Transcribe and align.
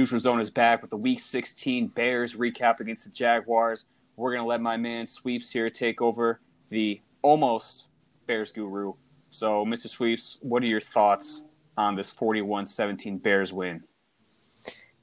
Neutral 0.00 0.18
Zone 0.18 0.40
is 0.40 0.50
back 0.50 0.80
with 0.80 0.88
the 0.88 0.96
Week 0.96 1.20
16 1.20 1.88
Bears 1.88 2.34
recap 2.34 2.80
against 2.80 3.04
the 3.04 3.10
Jaguars. 3.10 3.84
We're 4.16 4.30
going 4.30 4.42
to 4.42 4.48
let 4.48 4.62
my 4.62 4.78
man 4.78 5.06
Sweeps 5.06 5.50
here 5.50 5.68
take 5.68 6.00
over 6.00 6.40
the 6.70 7.02
almost 7.20 7.88
Bears 8.26 8.50
guru. 8.50 8.94
So, 9.28 9.66
Mr. 9.66 9.90
Sweeps, 9.90 10.38
what 10.40 10.62
are 10.62 10.66
your 10.66 10.80
thoughts 10.80 11.44
on 11.76 11.96
this 11.96 12.10
41 12.12 12.64
17 12.64 13.18
Bears 13.18 13.52
win? 13.52 13.82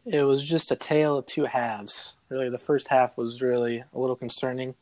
It 0.03 0.23
was 0.23 0.43
just 0.43 0.71
a 0.71 0.75
tale 0.75 1.19
of 1.19 1.27
two 1.27 1.45
halves. 1.45 2.15
Really, 2.29 2.49
the 2.49 2.57
first 2.57 2.87
half 2.87 3.19
was 3.19 3.39
really 3.39 3.83
a 3.93 3.99
little 3.99 4.15
concerning. 4.15 4.73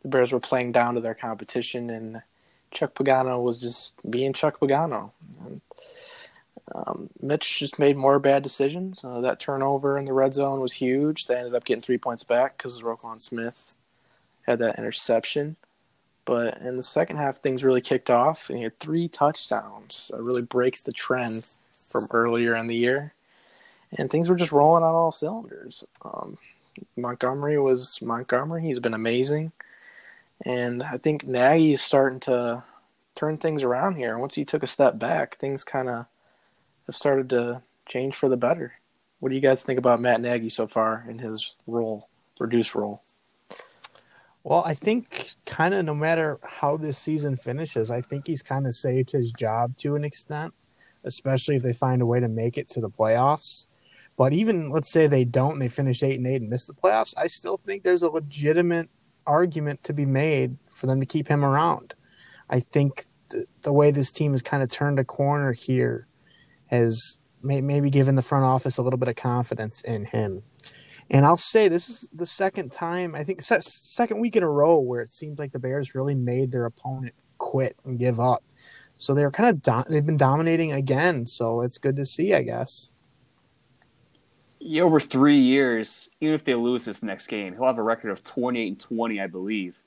The 0.00 0.08
Bears 0.08 0.32
were 0.32 0.40
playing 0.40 0.72
down 0.72 0.94
to 0.94 1.02
their 1.02 1.12
competition, 1.12 1.90
and 1.90 2.22
Chuck 2.70 2.94
Pagano 2.94 3.42
was 3.42 3.60
just 3.60 3.92
being 4.10 4.32
Chuck 4.32 4.60
Pagano. 4.60 5.10
And, 5.44 5.60
um, 6.74 7.10
Mitch 7.20 7.58
just 7.58 7.78
made 7.78 7.96
more 7.96 8.18
bad 8.18 8.42
decisions. 8.42 9.02
Uh, 9.02 9.20
that 9.20 9.40
turnover 9.40 9.98
in 9.98 10.04
the 10.04 10.12
red 10.12 10.34
zone 10.34 10.60
was 10.60 10.72
huge. 10.72 11.26
They 11.26 11.36
ended 11.36 11.54
up 11.54 11.64
getting 11.64 11.82
three 11.82 11.98
points 11.98 12.24
back 12.24 12.56
because 12.56 12.82
Roquan 12.82 13.20
Smith 13.20 13.76
had 14.46 14.58
that 14.60 14.78
interception. 14.78 15.56
But 16.24 16.58
in 16.58 16.76
the 16.76 16.82
second 16.82 17.16
half, 17.16 17.38
things 17.38 17.64
really 17.64 17.80
kicked 17.80 18.10
off, 18.10 18.50
and 18.50 18.58
he 18.58 18.64
had 18.64 18.78
three 18.78 19.08
touchdowns. 19.08 20.10
It 20.12 20.20
really 20.20 20.42
breaks 20.42 20.82
the 20.82 20.92
trend 20.92 21.46
from 21.90 22.06
earlier 22.10 22.54
in 22.54 22.66
the 22.66 22.76
year, 22.76 23.14
and 23.96 24.10
things 24.10 24.28
were 24.28 24.36
just 24.36 24.52
rolling 24.52 24.84
on 24.84 24.94
all 24.94 25.10
cylinders. 25.10 25.84
Um, 26.04 26.36
Montgomery 26.96 27.58
was 27.58 28.02
Montgomery. 28.02 28.62
He's 28.62 28.78
been 28.78 28.92
amazing, 28.92 29.52
and 30.44 30.82
I 30.82 30.98
think 30.98 31.26
Nagy 31.26 31.72
is 31.72 31.80
starting 31.80 32.20
to 32.20 32.62
turn 33.14 33.38
things 33.38 33.62
around 33.62 33.96
here. 33.96 34.18
Once 34.18 34.34
he 34.34 34.44
took 34.44 34.62
a 34.62 34.66
step 34.66 34.98
back, 34.98 35.36
things 35.36 35.64
kind 35.64 35.88
of 35.88 36.06
have 36.88 36.96
started 36.96 37.30
to 37.30 37.62
change 37.86 38.16
for 38.16 38.28
the 38.28 38.36
better. 38.36 38.72
What 39.20 39.28
do 39.28 39.34
you 39.34 39.40
guys 39.40 39.62
think 39.62 39.78
about 39.78 40.00
Matt 40.00 40.20
Nagy 40.20 40.48
so 40.48 40.66
far 40.66 41.04
in 41.08 41.18
his 41.18 41.54
role, 41.66 42.08
reduced 42.40 42.74
role? 42.74 43.02
Well, 44.42 44.62
I 44.64 44.74
think 44.74 45.34
kind 45.44 45.74
of 45.74 45.84
no 45.84 45.94
matter 45.94 46.40
how 46.42 46.76
this 46.76 46.96
season 46.98 47.36
finishes, 47.36 47.90
I 47.90 48.00
think 48.00 48.26
he's 48.26 48.42
kind 48.42 48.66
of 48.66 48.74
saved 48.74 49.10
his 49.10 49.32
job 49.32 49.76
to 49.78 49.96
an 49.96 50.04
extent, 50.04 50.54
especially 51.04 51.56
if 51.56 51.62
they 51.62 51.72
find 51.72 52.00
a 52.00 52.06
way 52.06 52.20
to 52.20 52.28
make 52.28 52.56
it 52.56 52.68
to 52.70 52.80
the 52.80 52.88
playoffs. 52.88 53.66
But 54.16 54.32
even 54.32 54.70
let's 54.70 54.90
say 54.90 55.06
they 55.06 55.24
don't 55.24 55.54
and 55.54 55.62
they 55.62 55.68
finish 55.68 56.02
eight 56.02 56.16
and 56.16 56.26
eight 56.26 56.40
and 56.40 56.50
miss 56.50 56.66
the 56.66 56.72
playoffs, 56.72 57.14
I 57.16 57.26
still 57.26 57.56
think 57.56 57.82
there's 57.82 58.02
a 58.02 58.08
legitimate 58.08 58.88
argument 59.26 59.84
to 59.84 59.92
be 59.92 60.06
made 60.06 60.56
for 60.68 60.86
them 60.86 61.00
to 61.00 61.06
keep 61.06 61.28
him 61.28 61.44
around. 61.44 61.94
I 62.48 62.60
think 62.60 63.04
the, 63.28 63.44
the 63.62 63.72
way 63.72 63.90
this 63.90 64.10
team 64.10 64.32
has 64.32 64.42
kind 64.42 64.62
of 64.62 64.70
turned 64.70 64.98
a 64.98 65.04
corner 65.04 65.52
here 65.52 66.07
has 66.68 67.18
may, 67.42 67.60
maybe 67.60 67.90
given 67.90 68.14
the 68.14 68.22
front 68.22 68.44
office 68.44 68.78
a 68.78 68.82
little 68.82 68.98
bit 68.98 69.08
of 69.08 69.16
confidence 69.16 69.82
in 69.82 70.06
him. 70.06 70.42
And 71.10 71.24
I'll 71.24 71.36
say 71.36 71.68
this 71.68 71.88
is 71.88 72.08
the 72.12 72.26
second 72.26 72.70
time, 72.70 73.14
I 73.14 73.24
think, 73.24 73.40
second 73.40 74.20
week 74.20 74.36
in 74.36 74.42
a 74.42 74.48
row 74.48 74.78
where 74.78 75.00
it 75.00 75.08
seems 75.08 75.38
like 75.38 75.52
the 75.52 75.58
Bears 75.58 75.94
really 75.94 76.14
made 76.14 76.52
their 76.52 76.66
opponent 76.66 77.14
quit 77.38 77.76
and 77.84 77.98
give 77.98 78.20
up. 78.20 78.42
So 78.96 79.14
they're 79.14 79.30
kind 79.30 79.48
of 79.48 79.62
do- 79.62 79.90
they've 79.90 80.04
been 80.04 80.16
dominating 80.16 80.72
again. 80.72 81.24
So 81.24 81.62
it's 81.62 81.78
good 81.78 81.96
to 81.96 82.04
see, 82.04 82.34
I 82.34 82.42
guess. 82.42 82.92
Yeah, 84.60 84.82
over 84.82 84.98
three 84.98 85.38
years, 85.38 86.10
even 86.20 86.34
if 86.34 86.44
they 86.44 86.54
lose 86.54 86.84
this 86.84 87.02
next 87.02 87.28
game, 87.28 87.54
he'll 87.54 87.66
have 87.66 87.78
a 87.78 87.82
record 87.82 88.10
of 88.10 88.24
twenty-eight 88.24 88.68
and 88.68 88.80
twenty, 88.80 89.20
I 89.20 89.28
believe. 89.28 89.78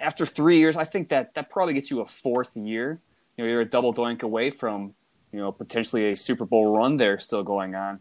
After 0.00 0.24
three 0.24 0.58
years, 0.58 0.76
I 0.76 0.84
think 0.84 1.08
that 1.08 1.34
that 1.34 1.50
probably 1.50 1.74
gets 1.74 1.90
you 1.90 2.00
a 2.00 2.06
fourth 2.06 2.56
year. 2.56 3.00
You 3.36 3.44
know, 3.44 3.50
you're 3.50 3.60
a 3.62 3.68
double 3.68 3.92
doink 3.92 4.22
away 4.22 4.50
from 4.50 4.94
you 5.32 5.38
know, 5.38 5.50
potentially 5.50 6.10
a 6.10 6.16
Super 6.16 6.44
Bowl 6.44 6.76
run 6.76 6.96
there 6.96 7.18
still 7.18 7.42
going 7.42 7.74
on. 7.74 8.00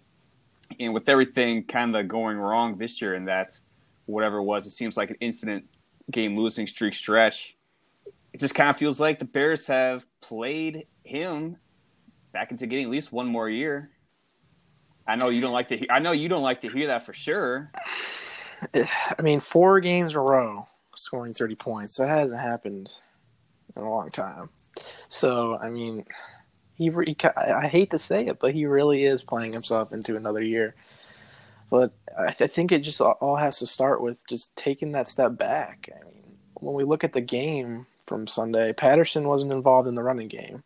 And 0.79 0.93
with 0.93 1.09
everything 1.09 1.63
kind 1.63 1.95
of 1.95 2.07
going 2.07 2.37
wrong 2.37 2.77
this 2.77 3.01
year, 3.01 3.15
and 3.15 3.27
that 3.27 3.59
whatever 4.05 4.37
it 4.37 4.43
was, 4.43 4.65
it 4.65 4.71
seems 4.71 4.97
like 4.97 5.09
an 5.09 5.17
infinite 5.19 5.63
game 6.09 6.37
losing 6.37 6.67
streak 6.67 6.93
stretch. 6.93 7.55
It 8.33 8.39
just 8.39 8.55
kind 8.55 8.69
of 8.69 8.77
feels 8.77 8.99
like 8.99 9.19
the 9.19 9.25
Bears 9.25 9.67
have 9.67 10.05
played 10.21 10.85
him 11.03 11.57
back 12.31 12.51
into 12.51 12.67
getting 12.67 12.85
at 12.85 12.91
least 12.91 13.11
one 13.11 13.27
more 13.27 13.49
year. 13.49 13.91
I 15.07 15.15
know 15.15 15.29
you 15.29 15.41
don't 15.41 15.53
like 15.53 15.69
to. 15.69 15.77
Hear, 15.77 15.87
I 15.89 15.99
know 15.99 16.11
you 16.11 16.29
don't 16.29 16.43
like 16.43 16.61
to 16.61 16.69
hear 16.69 16.87
that 16.87 17.05
for 17.05 17.13
sure. 17.13 17.71
I 18.73 19.21
mean, 19.21 19.39
four 19.39 19.79
games 19.79 20.13
in 20.13 20.19
a 20.19 20.21
row 20.21 20.63
scoring 20.95 21.33
thirty 21.33 21.55
points. 21.55 21.97
That 21.97 22.07
hasn't 22.07 22.39
happened 22.39 22.89
in 23.75 23.81
a 23.81 23.89
long 23.89 24.11
time. 24.11 24.49
So, 25.09 25.57
I 25.57 25.69
mean, 25.69 26.05
he, 26.81 26.89
he 27.05 27.15
I 27.37 27.67
hate 27.67 27.91
to 27.91 27.99
say 27.99 28.25
it, 28.25 28.39
but 28.39 28.55
he 28.55 28.65
really 28.65 29.05
is 29.05 29.21
playing 29.21 29.53
himself 29.53 29.93
into 29.93 30.17
another 30.17 30.41
year. 30.41 30.73
But 31.69 31.93
I, 32.17 32.31
th- 32.31 32.49
I 32.49 32.53
think 32.53 32.71
it 32.71 32.79
just 32.79 32.99
all 32.99 33.35
has 33.35 33.59
to 33.59 33.67
start 33.67 34.01
with 34.01 34.17
just 34.27 34.55
taking 34.55 34.91
that 34.93 35.07
step 35.07 35.37
back. 35.37 35.89
I 35.95 36.03
mean, 36.05 36.37
when 36.55 36.73
we 36.73 36.83
look 36.83 37.03
at 37.03 37.13
the 37.13 37.21
game 37.21 37.85
from 38.07 38.25
Sunday, 38.25 38.73
Patterson 38.73 39.27
wasn't 39.27 39.53
involved 39.53 39.87
in 39.87 39.95
the 39.95 40.03
running 40.03 40.27
game 40.27 40.63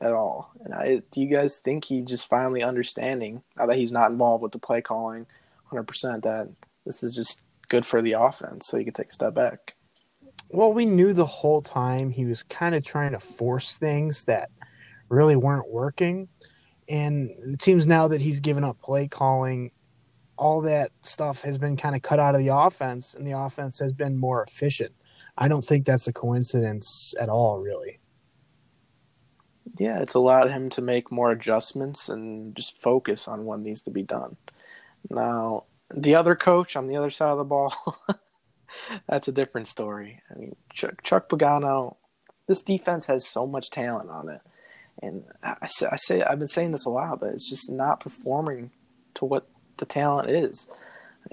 at 0.00 0.12
all. 0.12 0.52
And 0.64 0.72
I, 0.72 1.02
do 1.10 1.20
you 1.20 1.26
guys 1.26 1.56
think 1.56 1.84
he 1.84 2.00
just 2.02 2.28
finally 2.28 2.62
understanding 2.62 3.42
now 3.58 3.66
that 3.66 3.76
he's 3.76 3.92
not 3.92 4.10
involved 4.10 4.42
with 4.42 4.52
the 4.52 4.58
play 4.58 4.80
calling 4.80 5.26
100% 5.72 6.22
that 6.22 6.48
this 6.86 7.02
is 7.02 7.12
just 7.12 7.42
good 7.68 7.84
for 7.84 8.00
the 8.00 8.12
offense 8.12 8.68
so 8.68 8.78
he 8.78 8.84
can 8.84 8.94
take 8.94 9.08
a 9.08 9.14
step 9.14 9.34
back? 9.34 9.74
Well, 10.50 10.72
we 10.72 10.86
knew 10.86 11.12
the 11.12 11.26
whole 11.26 11.60
time 11.60 12.10
he 12.10 12.24
was 12.24 12.42
kind 12.44 12.74
of 12.74 12.84
trying 12.84 13.12
to 13.12 13.18
force 13.18 13.76
things 13.76 14.24
that 14.24 14.50
really 15.08 15.36
weren't 15.36 15.70
working. 15.70 16.28
And 16.88 17.30
it 17.54 17.62
seems 17.62 17.86
now 17.86 18.08
that 18.08 18.20
he's 18.20 18.40
given 18.40 18.64
up 18.64 18.80
play 18.80 19.08
calling, 19.08 19.72
all 20.36 20.60
that 20.62 20.90
stuff 21.00 21.42
has 21.42 21.58
been 21.58 21.76
kind 21.76 21.96
of 21.96 22.02
cut 22.02 22.20
out 22.20 22.34
of 22.34 22.40
the 22.40 22.54
offense, 22.54 23.14
and 23.14 23.26
the 23.26 23.32
offense 23.32 23.78
has 23.78 23.92
been 23.92 24.16
more 24.16 24.42
efficient. 24.44 24.94
I 25.38 25.48
don't 25.48 25.64
think 25.64 25.84
that's 25.84 26.06
a 26.06 26.12
coincidence 26.12 27.14
at 27.20 27.28
all, 27.28 27.58
really. 27.58 27.98
Yeah, 29.78 29.98
it's 30.00 30.14
allowed 30.14 30.50
him 30.50 30.68
to 30.70 30.82
make 30.82 31.10
more 31.10 31.32
adjustments 31.32 32.08
and 32.08 32.54
just 32.54 32.80
focus 32.80 33.26
on 33.26 33.44
what 33.44 33.60
needs 33.60 33.82
to 33.82 33.90
be 33.90 34.02
done. 34.02 34.36
Now, 35.10 35.64
the 35.94 36.14
other 36.14 36.34
coach 36.34 36.76
on 36.76 36.86
the 36.86 36.96
other 36.96 37.10
side 37.10 37.30
of 37.30 37.38
the 37.38 37.44
ball, 37.44 37.74
that's 39.08 39.28
a 39.28 39.32
different 39.32 39.68
story. 39.68 40.22
I 40.30 40.38
mean, 40.38 40.56
Chuck, 40.72 41.02
Chuck 41.02 41.28
Pagano, 41.28 41.96
this 42.46 42.62
defense 42.62 43.06
has 43.06 43.26
so 43.26 43.46
much 43.46 43.70
talent 43.70 44.10
on 44.10 44.28
it 44.28 44.40
and 45.02 45.24
I 45.42 45.56
I 45.62 45.96
say 45.96 46.22
I've 46.22 46.38
been 46.38 46.48
saying 46.48 46.72
this 46.72 46.84
a 46.84 46.90
lot, 46.90 47.20
but 47.20 47.30
it's 47.30 47.48
just 47.48 47.70
not 47.70 48.00
performing 48.00 48.70
to 49.16 49.24
what 49.24 49.46
the 49.76 49.84
talent 49.84 50.30
is. 50.30 50.66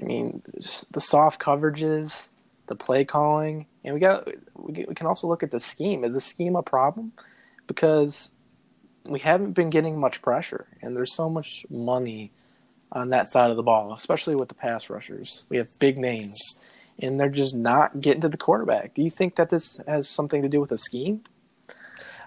I 0.01 0.05
mean, 0.05 0.41
the 0.91 1.01
soft 1.01 1.39
coverages, 1.39 2.25
the 2.67 2.75
play 2.75 3.05
calling, 3.05 3.67
and 3.83 3.93
we 3.93 3.99
got 3.99 4.27
we, 4.55 4.73
get, 4.73 4.89
we 4.89 4.95
can 4.95 5.07
also 5.07 5.27
look 5.27 5.43
at 5.43 5.51
the 5.51 5.59
scheme. 5.59 6.03
Is 6.03 6.13
the 6.13 6.21
scheme 6.21 6.55
a 6.55 6.63
problem? 6.63 7.13
Because 7.67 8.29
we 9.05 9.19
haven't 9.19 9.51
been 9.51 9.69
getting 9.69 9.99
much 9.99 10.21
pressure, 10.21 10.67
and 10.81 10.95
there's 10.95 11.13
so 11.13 11.29
much 11.29 11.65
money 11.69 12.31
on 12.91 13.09
that 13.09 13.27
side 13.27 13.49
of 13.49 13.57
the 13.57 13.63
ball, 13.63 13.93
especially 13.93 14.35
with 14.35 14.49
the 14.49 14.55
pass 14.55 14.89
rushers. 14.89 15.43
We 15.49 15.57
have 15.57 15.67
big 15.79 15.97
names, 15.97 16.37
and 16.99 17.19
they're 17.19 17.29
just 17.29 17.55
not 17.55 18.01
getting 18.01 18.21
to 18.21 18.29
the 18.29 18.37
quarterback. 18.37 18.93
Do 18.93 19.01
you 19.01 19.09
think 19.09 19.35
that 19.35 19.49
this 19.49 19.79
has 19.87 20.07
something 20.09 20.41
to 20.41 20.49
do 20.49 20.59
with 20.59 20.69
the 20.69 20.77
scheme? 20.77 21.23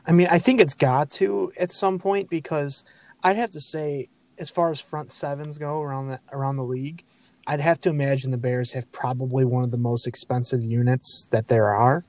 I 0.07 0.13
mean, 0.13 0.29
I 0.31 0.39
think 0.39 0.61
it's 0.61 0.75
got 0.75 1.11
to 1.13 1.53
at 1.59 1.73
some 1.73 1.99
point 1.99 2.31
because 2.31 2.85
I'd 3.23 3.37
have 3.37 3.51
to 3.53 3.61
say, 3.61 4.09
as 4.39 4.51
far 4.51 4.71
as 4.71 4.81
front 4.81 5.11
sevens 5.11 5.59
go 5.59 5.81
around 5.81 6.09
the 6.09 6.21
around 6.31 6.57
the 6.57 6.65
league, 6.65 7.05
I'd 7.47 7.61
have 7.61 7.79
to 7.81 7.89
imagine 7.89 8.31
the 8.31 8.39
Bears 8.39 8.73
have 8.73 8.91
probably 8.93 9.45
one 9.45 9.65
of 9.65 9.71
the 9.71 9.79
most 9.79 10.07
expensive 10.07 10.65
units 10.65 11.27
that 11.31 11.49
there 11.49 11.69
are, 11.69 12.05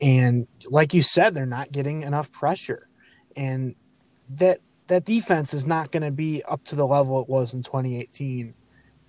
and 0.00 0.46
like 0.68 0.94
you 0.94 1.02
said, 1.02 1.34
they're 1.34 1.46
not 1.46 1.72
getting 1.72 2.02
enough 2.02 2.30
pressure, 2.30 2.88
and 3.36 3.74
that 4.30 4.58
that 4.86 5.04
defense 5.04 5.54
is 5.54 5.66
not 5.66 5.90
going 5.90 6.02
to 6.02 6.10
be 6.10 6.42
up 6.44 6.64
to 6.66 6.76
the 6.76 6.86
level 6.86 7.20
it 7.20 7.28
was 7.28 7.54
in 7.54 7.62
2018 7.62 8.54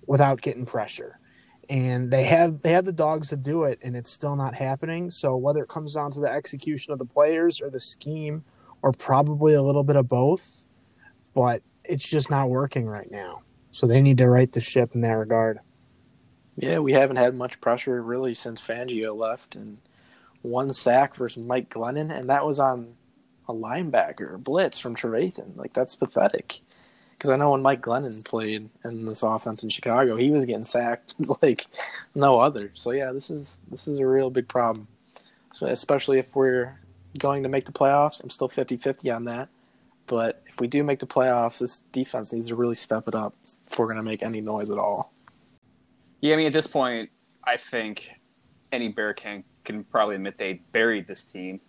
without 0.06 0.40
getting 0.40 0.64
pressure 0.64 1.18
and 1.68 2.10
they 2.10 2.24
have 2.24 2.60
they 2.60 2.72
have 2.72 2.84
the 2.84 2.92
dogs 2.92 3.28
to 3.28 3.36
do 3.36 3.64
it 3.64 3.78
and 3.82 3.96
it's 3.96 4.10
still 4.10 4.36
not 4.36 4.54
happening. 4.54 5.10
So 5.10 5.36
whether 5.36 5.62
it 5.62 5.68
comes 5.68 5.94
down 5.94 6.10
to 6.12 6.20
the 6.20 6.30
execution 6.30 6.92
of 6.92 6.98
the 6.98 7.04
players 7.04 7.60
or 7.60 7.70
the 7.70 7.80
scheme 7.80 8.44
or 8.82 8.92
probably 8.92 9.54
a 9.54 9.62
little 9.62 9.84
bit 9.84 9.96
of 9.96 10.08
both 10.08 10.66
but 11.34 11.62
it's 11.84 12.08
just 12.08 12.30
not 12.30 12.48
working 12.48 12.86
right 12.86 13.10
now. 13.10 13.42
So 13.70 13.86
they 13.86 14.00
need 14.00 14.18
to 14.18 14.28
right 14.28 14.50
the 14.50 14.60
ship 14.60 14.94
in 14.94 15.02
that 15.02 15.12
regard. 15.12 15.58
Yeah 16.56 16.78
we 16.78 16.92
haven't 16.92 17.16
had 17.16 17.34
much 17.34 17.60
pressure 17.60 18.02
really 18.02 18.34
since 18.34 18.62
fangio 18.62 19.16
left 19.16 19.56
and 19.56 19.78
one 20.42 20.72
sack 20.72 21.16
versus 21.16 21.42
mike 21.42 21.70
glennon 21.70 22.16
and 22.16 22.30
that 22.30 22.46
was 22.46 22.58
on 22.58 22.94
a 23.48 23.52
linebacker 23.52 24.42
blitz 24.42 24.78
from 24.78 24.96
trevathan. 24.96 25.56
Like 25.56 25.72
that's 25.72 25.96
pathetic 25.96 26.60
because 27.16 27.30
I 27.30 27.36
know 27.36 27.50
when 27.50 27.62
Mike 27.62 27.82
Glennon 27.82 28.24
played 28.24 28.68
in 28.84 29.06
this 29.06 29.22
offense 29.22 29.62
in 29.62 29.68
Chicago, 29.68 30.16
he 30.16 30.30
was 30.30 30.44
getting 30.44 30.64
sacked 30.64 31.14
like 31.42 31.66
no 32.14 32.40
other. 32.40 32.70
So 32.74 32.90
yeah, 32.90 33.12
this 33.12 33.30
is 33.30 33.58
this 33.70 33.88
is 33.88 33.98
a 33.98 34.06
real 34.06 34.30
big 34.30 34.48
problem. 34.48 34.86
So 35.52 35.66
especially 35.66 36.18
if 36.18 36.36
we're 36.36 36.78
going 37.18 37.42
to 37.42 37.48
make 37.48 37.64
the 37.64 37.72
playoffs, 37.72 38.22
I'm 38.22 38.28
still 38.28 38.48
50-50 38.48 39.14
on 39.14 39.24
that. 39.24 39.48
But 40.06 40.42
if 40.46 40.60
we 40.60 40.66
do 40.66 40.84
make 40.84 40.98
the 40.98 41.06
playoffs, 41.06 41.60
this 41.60 41.78
defense 41.92 42.32
needs 42.32 42.48
to 42.48 42.54
really 42.54 42.74
step 42.74 43.08
it 43.08 43.14
up 43.14 43.34
if 43.66 43.78
we're 43.78 43.86
going 43.86 43.96
to 43.96 44.02
make 44.02 44.22
any 44.22 44.42
noise 44.42 44.70
at 44.70 44.78
all. 44.78 45.12
Yeah, 46.20 46.34
I 46.34 46.36
mean, 46.36 46.46
at 46.46 46.52
this 46.52 46.66
point, 46.66 47.10
I 47.42 47.56
think 47.56 48.10
any 48.70 48.88
Bear 48.88 49.14
can 49.14 49.44
can 49.64 49.82
probably 49.84 50.16
admit 50.16 50.38
they 50.38 50.60
buried 50.72 51.08
this 51.08 51.24
team 51.24 51.60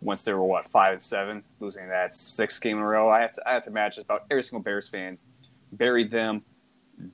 once 0.00 0.22
they 0.22 0.32
were 0.32 0.44
what 0.44 0.68
five 0.70 0.92
and 0.94 1.02
seven, 1.02 1.42
losing 1.60 1.88
that 1.88 2.14
sixth 2.14 2.60
game 2.60 2.78
in 2.78 2.84
a 2.84 2.86
row. 2.86 3.08
I 3.08 3.20
had 3.20 3.34
to 3.34 3.48
I 3.48 3.54
have 3.54 3.64
to 3.64 3.70
imagine 3.70 4.02
about 4.02 4.24
every 4.30 4.42
single 4.42 4.60
Bears 4.60 4.88
fan 4.88 5.16
buried 5.72 6.10
them. 6.10 6.42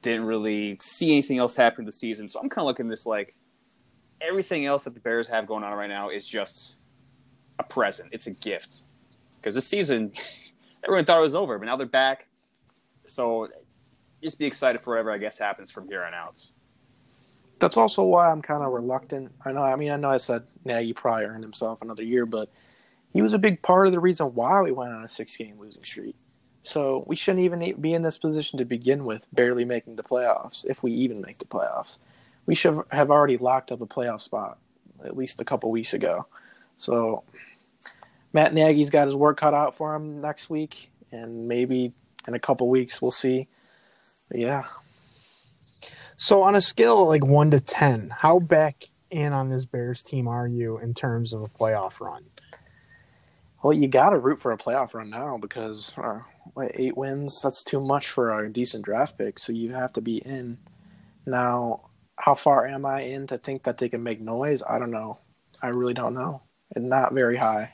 Didn't 0.03 0.25
really 0.25 0.79
see 0.81 1.11
anything 1.11 1.39
else 1.39 1.57
happen 1.57 1.85
this 1.85 1.99
season, 1.99 2.29
so 2.29 2.41
I'm 2.41 2.49
kind 2.49 2.63
of 2.63 2.67
looking 2.67 2.87
at 2.87 2.91
this 2.91 3.07
like 3.07 3.35
everything 4.21 4.67
else 4.67 4.85
that 4.85 4.95
the 4.95 5.01
Bears 5.01 5.29
have 5.29 5.47
going 5.47 5.65
on 5.65 5.73
right 5.73 5.89
now 5.89 6.11
is 6.11 6.27
just 6.27 6.77
a 7.59 7.65
present. 7.65 8.11
It's 8.13 8.27
a 8.27 8.31
gift 8.31 8.83
because 9.41 9.55
this 9.55 9.67
season 9.67 10.13
everyone 10.85 11.05
thought 11.05 11.19
it 11.19 11.23
was 11.23 11.35
over, 11.35 11.59
but 11.59 11.67
now 11.67 11.77
they're 11.77 11.87
back. 11.87 12.27
So 13.07 13.49
just 14.23 14.39
be 14.39 14.47
excited 14.47 14.83
for 14.83 14.91
whatever 14.91 15.11
I 15.11 15.19
guess 15.19 15.39
happens 15.39 15.71
from 15.71 15.89
here 15.89 16.05
on 16.05 16.15
out. 16.15 16.41
That's 17.59 17.77
also 17.77 18.03
why 18.03 18.31
I'm 18.31 18.43
kind 18.43 18.63
of 18.63 18.73
reluctant. 18.73 19.31
I 19.45 19.53
know. 19.53 19.63
I 19.63 19.77
mean, 19.77 19.93
I 19.93 19.97
know 19.97 20.11
I 20.11 20.17
said 20.17 20.43
Nagy 20.65 20.93
probably 20.93 21.25
earned 21.25 21.45
himself 21.45 21.81
another 21.83 22.03
year, 22.03 22.27
but 22.27 22.51
he 23.13 23.23
was 23.23 23.33
a 23.33 23.39
big 23.39 23.63
part 23.63 23.87
of 23.87 23.93
the 23.93 24.01
reason 24.01 24.35
why 24.35 24.61
we 24.63 24.73
went 24.73 24.93
on 24.93 25.05
a 25.05 25.09
six-game 25.09 25.59
losing 25.59 25.85
streak. 25.85 26.17
So 26.63 27.05
we 27.07 27.17
shouldn't 27.17 27.45
even 27.45 27.81
be 27.81 27.93
in 27.93 28.03
this 28.03 28.19
position 28.19 28.59
to 28.59 28.65
begin 28.65 29.05
with, 29.05 29.27
barely 29.33 29.65
making 29.65 29.97
the 29.97 30.03
playoffs, 30.03 30.65
if 30.65 30.83
we 30.83 30.93
even 30.93 31.21
make 31.21 31.39
the 31.39 31.45
playoffs. 31.45 31.99
We 32.47 32.55
should 32.55 32.81
have 32.91 33.11
already 33.11 33.37
locked 33.37 33.73
up 33.73 33.81
a 33.81 33.87
playoff 33.87 34.21
spot 34.21 34.59
at 35.05 35.17
least 35.17 35.41
a 35.41 35.45
couple 35.45 35.71
weeks 35.71 35.93
ago. 35.93 36.27
So 36.77 37.25
Matt 38.33 38.55
Nagy's 38.55 38.91
got 38.91 39.07
his 39.07 39.17
work 39.17 39.39
cut 39.39 39.55
out 39.55 39.77
for 39.77 39.95
him 39.95 40.21
next 40.21 40.49
week, 40.49 40.91
and 41.11 41.49
maybe 41.49 41.93
in 42.27 42.35
a 42.35 42.39
couple 42.39 42.69
weeks 42.69 43.03
we'll 43.03 43.11
see. 43.11 43.49
But 44.31 44.41
yeah. 44.41 44.65
So 46.17 46.43
on 46.43 46.55
a 46.55 46.61
scale 46.61 47.07
like 47.07 47.27
one 47.27 47.51
to 47.51 47.61
ten, 47.61 48.11
how 48.11 48.39
back 48.39 48.89
in 49.11 49.33
on 49.33 49.51
this 49.51 49.65
Bears 49.65 50.03
team 50.03 50.29
are 50.29 50.47
you 50.47 50.79
in 50.79 50.95
terms 50.95 51.33
of 51.33 51.43
a 51.43 51.49
playoff 51.49 52.01
run? 52.01 52.25
Well, 53.63 53.73
you 53.73 53.87
got 53.87 54.11
to 54.11 54.19
root 54.19 54.41
for 54.41 54.53
a 54.53 54.59
playoff 54.59 54.93
run 54.93 55.11
now 55.11 55.39
because 55.39 55.93
uh, 55.97 56.21
what, 56.55 56.73
eight 56.75 56.97
wins, 56.97 57.41
that's 57.41 57.63
too 57.63 57.81
much 57.81 58.09
for 58.09 58.41
a 58.41 58.53
decent 58.53 58.85
draft 58.85 59.17
pick. 59.17 59.39
So 59.39 59.53
you 59.53 59.73
have 59.73 59.93
to 59.93 60.01
be 60.01 60.19
in. 60.19 60.59
Now, 61.27 61.89
how 62.17 62.35
far 62.35 62.67
am 62.67 62.85
I 62.85 63.03
in 63.03 63.29
to 63.29 63.39
think 63.39 63.63
that 63.63 63.79
they 63.79 63.89
can 63.89 64.03
make 64.03 64.21
noise? 64.21 64.63
I 64.69 64.79
don't 64.79 64.91
know. 64.91 65.19
I 65.63 65.69
really 65.69 65.95
don't 65.95 66.15
know. 66.15 66.43
And 66.75 66.89
not 66.89 67.13
very 67.13 67.37
high. 67.37 67.73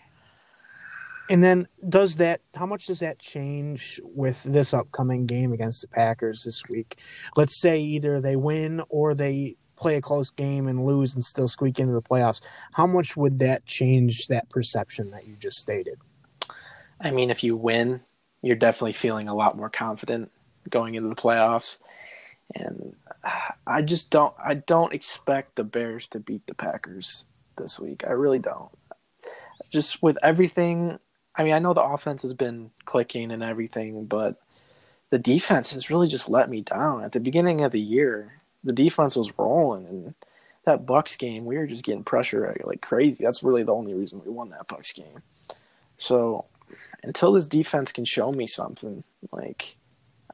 And 1.31 1.45
then 1.45 1.69
does 1.89 2.17
that 2.17 2.41
how 2.55 2.65
much 2.67 2.87
does 2.87 3.01
that 3.01 3.19
change 3.19 4.01
with 4.03 4.43
this 4.45 4.73
upcoming 4.73 5.27
game 5.27 5.53
against 5.53 5.83
the 5.83 5.89
Packers 5.89 6.43
this 6.43 6.63
week? 6.69 6.99
Let's 7.37 7.61
say 7.61 7.81
either 7.81 8.21
they 8.21 8.37
win 8.37 8.83
or 8.89 9.15
they 9.15 9.57
play 9.79 9.97
a 9.97 10.01
close 10.01 10.31
game 10.31 10.69
and 10.69 10.85
lose 10.85 11.15
and 11.15 11.25
still 11.25 11.49
squeak 11.49 11.79
into 11.79 11.95
the 11.95 12.03
playoffs. 12.03 12.41
How 12.73 12.87
much 12.87 13.17
would 13.17 13.39
that 13.39 13.65
change 13.67 14.27
that 14.29 14.49
perception 14.51 15.11
that 15.13 15.27
you 15.27 15.37
just 15.37 15.59
stated? 15.59 15.99
I 17.01 17.11
mean, 17.11 17.31
if 17.31 17.45
you 17.45 17.57
win, 17.57 18.01
you're 18.43 18.57
definitely 18.57 18.93
feeling 18.93 19.29
a 19.29 19.35
lot 19.35 19.57
more 19.57 19.71
confident 19.71 20.31
going 20.69 20.95
into 20.95 21.09
the 21.09 21.15
playoffs. 21.15 21.79
And 22.55 22.97
uh, 23.25 23.31
I 23.67 23.83
just 23.83 24.11
don't 24.11 24.35
I 24.43 24.55
don't 24.55 24.95
expect 24.95 25.57
the 25.57 25.65
Bears 25.65 26.07
to 26.09 26.21
beat 26.21 26.47
the 26.47 26.55
Packers 26.55 27.27
this 27.57 27.79
week. 27.79 28.05
I 28.07 28.13
really 28.13 28.39
don't. 28.39 28.71
Just 29.71 30.03
with 30.03 30.19
everything 30.23 30.99
I 31.39 31.45
mean, 31.45 31.53
I 31.53 31.61
know 31.61 31.73
the 31.73 31.83
offense 31.83 32.23
has 32.23 32.35
been 32.35 32.73
clicking 32.85 33.31
and 33.31 33.45
everything, 33.45 34.07
but 34.07 34.41
the 35.11 35.19
defense 35.19 35.73
has 35.73 35.89
really 35.89 36.09
just 36.09 36.29
let 36.29 36.51
me 36.51 36.63
down. 36.63 37.05
At 37.05 37.13
the 37.13 37.21
beginning 37.21 37.61
of 37.61 37.71
the 37.71 37.81
year, 37.81 38.38
the 38.65 38.73
defense 38.73 39.17
was 39.17 39.33
rolling, 39.39 39.87
and 39.87 40.15
that 40.65 40.87
Bucs 40.87 41.17
game, 41.19 41.45
we 41.45 41.57
were 41.57 41.67
just 41.67 41.85
getting 41.85 42.05
pressure 42.05 42.55
like 42.65 42.83
crazy. 42.83 43.25
That's 43.25 43.43
really 43.43 43.63
the 43.63 43.75
only 43.75 43.95
reason 43.95 44.23
we 44.25 44.31
won 44.31 44.51
that 44.51 44.69
Bucs 44.69 44.95
game. 44.95 45.23
So 45.99 46.45
until 47.03 47.33
this 47.33 47.47
defense 47.47 47.93
can 47.93 48.05
show 48.05 48.33
me 48.33 48.47
something, 48.47 49.03
like 49.33 49.77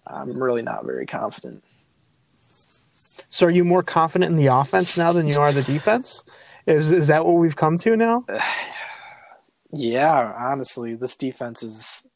I'm 0.07 0.43
really 0.43 0.63
not 0.63 0.85
very 0.85 1.07
confident. 1.07 1.65
So 3.31 3.47
are 3.47 3.51
you 3.51 3.65
more 3.65 3.83
confident 3.83 4.31
in 4.31 4.37
the 4.37 4.47
offense 4.47 4.97
now 4.97 5.13
than 5.13 5.27
you 5.27 5.39
are 5.39 5.53
the 5.53 5.63
defense? 5.63 6.25
Is 6.67 6.93
is 6.93 7.09
that 7.09 7.25
what 7.25 7.37
we've 7.37 7.57
come 7.57 7.79
to 7.79 7.97
now? 7.97 8.25
Yeah, 9.77 10.33
honestly, 10.39 10.95
this 10.95 11.17
defense 11.17 11.63
has 11.63 12.07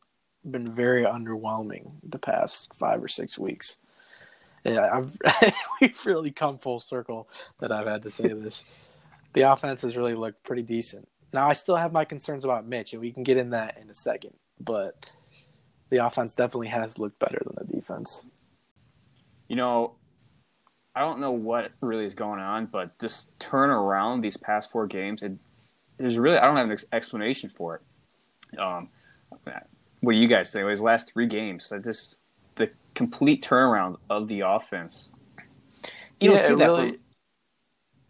been 0.48 0.70
very 0.70 1.02
underwhelming 1.02 1.90
the 2.04 2.20
past 2.20 2.72
five 2.74 3.02
or 3.02 3.08
six 3.08 3.36
weeks. 3.36 3.78
Yeah, 4.68 5.50
we've 5.80 6.06
really 6.06 6.30
come 6.30 6.58
full 6.58 6.80
circle 6.80 7.28
that 7.60 7.72
I've 7.72 7.86
had 7.86 8.02
to 8.02 8.10
say 8.10 8.28
this. 8.28 8.90
The 9.32 9.42
offense 9.42 9.82
has 9.82 9.96
really 9.96 10.14
looked 10.14 10.42
pretty 10.44 10.62
decent. 10.62 11.08
Now 11.32 11.48
I 11.48 11.52
still 11.52 11.76
have 11.76 11.92
my 11.92 12.04
concerns 12.04 12.44
about 12.44 12.66
Mitch, 12.66 12.92
and 12.92 13.02
we 13.02 13.12
can 13.12 13.22
get 13.22 13.36
in 13.36 13.50
that 13.50 13.78
in 13.80 13.90
a 13.90 13.94
second. 13.94 14.34
But 14.60 15.06
the 15.90 16.04
offense 16.04 16.34
definitely 16.34 16.68
has 16.68 16.98
looked 16.98 17.18
better 17.18 17.40
than 17.44 17.66
the 17.66 17.76
defense. 17.76 18.24
You 19.48 19.56
know, 19.56 19.94
I 20.94 21.00
don't 21.00 21.20
know 21.20 21.32
what 21.32 21.72
really 21.80 22.04
is 22.04 22.14
going 22.14 22.40
on, 22.40 22.66
but 22.66 22.98
this 22.98 23.28
turnaround 23.38 24.22
these 24.22 24.36
past 24.36 24.70
four 24.70 24.86
games, 24.86 25.22
it 25.22 25.32
there's 25.98 26.18
really 26.18 26.38
I 26.38 26.46
don't 26.46 26.56
have 26.56 26.70
an 26.70 26.78
explanation 26.92 27.50
for 27.50 27.76
it. 27.76 28.58
Um, 28.58 28.88
what 30.00 30.12
do 30.12 30.18
you 30.18 30.28
guys 30.28 30.50
think? 30.50 30.68
His 30.68 30.80
last 30.80 31.12
three 31.12 31.26
games, 31.26 31.72
I 31.72 31.78
just 31.78 32.18
complete 32.98 33.44
turnaround 33.44 33.96
of 34.10 34.26
the 34.26 34.40
offense. 34.40 35.12
You 36.20 36.32
yeah, 36.32 36.36
don't 36.36 36.48
see 36.48 36.54
that 36.56 36.66
really... 36.66 36.88
from, 36.90 36.98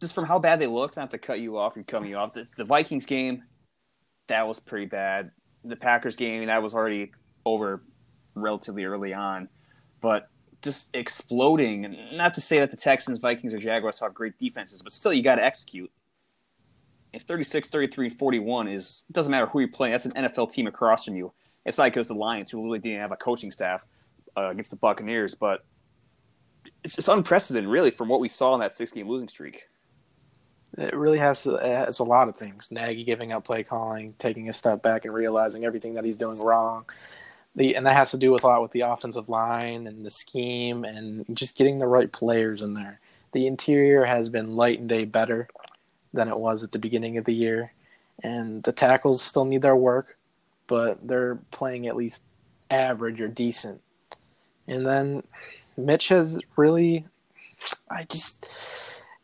just 0.01 0.15
from 0.15 0.25
how 0.25 0.39
bad 0.39 0.61
they 0.61 0.67
looked. 0.67 0.97
Not 0.97 1.11
to 1.11 1.19
cut 1.19 1.41
you 1.41 1.59
off 1.59 1.77
and 1.77 1.87
cut 1.87 2.03
me 2.03 2.15
off. 2.15 2.33
The, 2.33 2.49
the 2.57 2.65
Vikings 2.65 3.05
game, 3.05 3.43
that 4.29 4.49
was 4.49 4.59
pretty 4.59 4.87
bad. 4.87 5.31
The 5.63 5.77
Packers 5.77 6.17
game, 6.17 6.47
that 6.47 6.63
was 6.63 6.73
already 6.73 7.13
over 7.45 7.83
relatively 8.35 8.85
early 8.85 9.13
on, 9.13 9.51
but 10.01 10.31
just 10.63 10.89
exploding. 10.95 11.85
And 11.85 11.97
not 12.17 12.35
to 12.37 12.41
say 12.41 12.61
that 12.61 12.71
the 12.71 12.77
Texans, 12.79 13.19
Vikings, 13.19 13.53
or 13.53 13.59
Jaguars 13.59 14.01
have 14.01 14.15
great 14.15 14.39
defenses, 14.39 14.81
but 14.81 14.93
still, 14.93 15.13
you 15.13 15.23
got 15.23 15.35
to 15.35 15.45
execute 15.45 15.91
if 17.13 17.23
36, 17.23 17.69
33, 17.69 18.09
41 18.09 18.69
is 18.69 19.05
it 19.09 19.13
doesn't 19.13 19.31
matter 19.31 19.47
who 19.47 19.61
you're 19.61 19.69
playing. 19.69 19.93
That's 19.93 20.07
an 20.07 20.13
NFL 20.13 20.51
team 20.51 20.67
across 20.67 21.05
from 21.05 21.17
you. 21.17 21.33
It's 21.67 21.79
not 21.79 21.85
because 21.85 22.09
the 22.09 22.15
Lions, 22.15 22.51
who 22.51 22.63
really 22.65 22.79
didn't 22.79 23.01
have 23.01 23.13
a 23.13 23.17
coaching 23.17 23.51
staff 23.51 23.85
uh, 24.37 24.49
against 24.51 24.71
the 24.71 24.77
Buccaneers, 24.77 25.35
but 25.35 25.65
it's, 26.85 26.99
it's 26.99 27.09
unprecedented, 27.09 27.71
really, 27.71 27.91
from 27.91 28.09
what 28.09 28.21
we 28.21 28.29
saw 28.29 28.55
in 28.55 28.61
that 28.61 28.77
six-game 28.77 29.09
losing 29.09 29.29
streak. 29.29 29.63
It 30.77 30.95
really 30.95 31.19
has 31.19 31.43
to, 31.45 31.57
it 31.57 31.87
has 31.87 31.99
a 31.99 32.05
lot 32.05 32.29
of 32.29 32.37
things. 32.37 32.69
Nagy 32.71 33.03
giving 33.03 33.33
up 33.33 33.45
play 33.45 33.63
calling, 33.63 34.15
taking 34.19 34.49
a 34.49 34.53
step 34.53 34.83
back, 34.83 35.05
and 35.05 35.15
realizing 35.15 35.65
everything 35.65 35.95
that 35.95 36.05
he's 36.05 36.17
doing 36.17 36.39
wrong. 36.39 36.85
The, 37.57 37.75
and 37.75 37.87
that 37.87 37.97
has 37.97 38.11
to 38.13 38.19
do 38.19 38.31
with 38.31 38.45
a 38.45 38.47
lot 38.47 38.63
with 38.63 38.71
the 38.73 38.83
offensive 38.83 39.29
line 39.29 39.87
and 39.87 40.05
the 40.05 40.11
scheme 40.11 40.85
and 40.85 41.25
just 41.35 41.57
getting 41.57 41.79
the 41.79 41.87
right 41.87 42.13
players 42.13 42.63
in 42.63 42.75
there. 42.75 43.01
The 43.33 43.47
interior 43.47 44.05
has 44.05 44.29
been 44.29 44.55
light 44.55 44.79
and 44.79 44.89
day 44.89 45.05
better 45.05 45.49
than 46.13 46.29
it 46.29 46.39
was 46.39 46.63
at 46.63 46.71
the 46.71 46.79
beginning 46.79 47.17
of 47.19 47.25
the 47.25 47.35
year. 47.35 47.73
And 48.23 48.63
the 48.63 48.73
tackles 48.73 49.23
still 49.23 49.45
need 49.45 49.63
their 49.63 49.75
work, 49.75 50.19
but 50.67 51.07
they're 51.07 51.37
playing 51.51 51.87
at 51.89 51.97
least 51.97 52.23
average 52.71 53.21
or 53.21 53.29
decent. 53.29 53.81
And 54.69 54.87
then 54.87 55.23
Mitch 55.77 56.09
has 56.09 56.39
really, 56.57 57.05
I 57.91 58.05
just, 58.05 58.47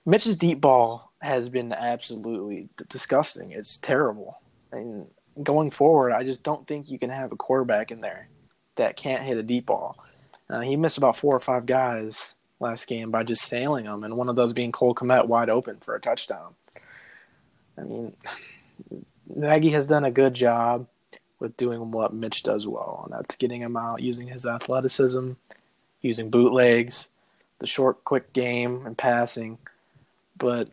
Mitch's 0.04 0.36
deep 0.36 0.60
ball 0.60 1.12
has 1.20 1.48
been 1.48 1.72
absolutely 1.72 2.68
disgusting. 2.88 3.52
It's 3.52 3.78
terrible. 3.78 4.40
And 4.72 5.06
going 5.42 5.70
forward, 5.70 6.12
I 6.12 6.24
just 6.24 6.42
don't 6.42 6.66
think 6.66 6.90
you 6.90 6.98
can 6.98 7.10
have 7.10 7.32
a 7.32 7.36
quarterback 7.36 7.90
in 7.90 8.00
there 8.00 8.26
that 8.76 8.96
can't 8.96 9.22
hit 9.22 9.36
a 9.36 9.42
deep 9.42 9.66
ball. 9.66 9.96
Uh, 10.50 10.60
he 10.60 10.76
missed 10.76 10.98
about 10.98 11.16
four 11.16 11.34
or 11.34 11.40
five 11.40 11.66
guys 11.66 12.34
last 12.60 12.86
game 12.86 13.10
by 13.10 13.22
just 13.22 13.42
sailing 13.42 13.84
them, 13.84 14.04
and 14.04 14.16
one 14.16 14.28
of 14.28 14.36
those 14.36 14.52
being 14.52 14.72
Cole 14.72 14.94
Kmet 14.94 15.26
wide 15.26 15.50
open 15.50 15.78
for 15.78 15.94
a 15.94 16.00
touchdown. 16.00 16.54
I 17.78 17.82
mean, 17.82 18.12
Nagy 19.34 19.70
has 19.70 19.86
done 19.86 20.04
a 20.04 20.10
good 20.10 20.34
job 20.34 20.86
with 21.44 21.56
doing 21.58 21.90
what 21.90 22.14
Mitch 22.14 22.42
does 22.42 22.66
well, 22.66 23.02
and 23.04 23.12
that's 23.12 23.36
getting 23.36 23.60
him 23.60 23.76
out 23.76 24.00
using 24.00 24.26
his 24.26 24.46
athleticism, 24.46 25.32
using 26.00 26.30
bootlegs, 26.30 27.08
the 27.58 27.66
short, 27.66 28.02
quick 28.04 28.32
game, 28.32 28.86
and 28.86 28.96
passing. 28.96 29.58
But 30.38 30.70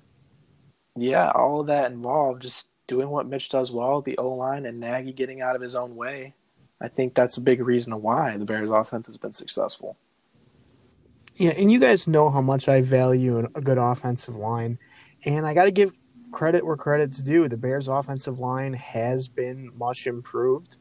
yeah, 0.95 1.29
all 1.29 1.59
of 1.59 1.67
that 1.67 1.91
involved 1.91 2.41
just 2.41 2.67
doing 2.87 3.09
what 3.09 3.27
Mitch 3.27 3.49
does 3.49 3.71
well, 3.71 4.01
the 4.01 4.17
O 4.17 4.29
line, 4.29 4.65
and 4.65 4.79
Nagy 4.79 5.11
getting 5.11 5.41
out 5.41 5.55
of 5.55 5.61
his 5.61 5.75
own 5.75 5.95
way. 5.95 6.33
I 6.79 6.87
think 6.87 7.13
that's 7.13 7.37
a 7.37 7.41
big 7.41 7.61
reason 7.61 8.01
why 8.01 8.37
the 8.37 8.45
Bears' 8.45 8.69
offense 8.69 9.05
has 9.05 9.17
been 9.17 9.33
successful. 9.33 9.97
Yeah, 11.35 11.51
and 11.51 11.71
you 11.71 11.79
guys 11.79 12.07
know 12.07 12.29
how 12.29 12.41
much 12.41 12.69
I 12.69 12.81
value 12.81 13.47
a 13.55 13.61
good 13.61 13.77
offensive 13.77 14.35
line, 14.35 14.79
and 15.25 15.45
I 15.45 15.53
got 15.53 15.65
to 15.65 15.71
give 15.71 15.91
credit 16.31 16.65
where 16.65 16.77
credit's 16.77 17.21
due. 17.21 17.47
The 17.47 17.57
Bears' 17.57 17.87
offensive 17.87 18.39
line 18.39 18.73
has 18.73 19.27
been 19.27 19.71
much 19.77 20.07
improved. 20.07 20.77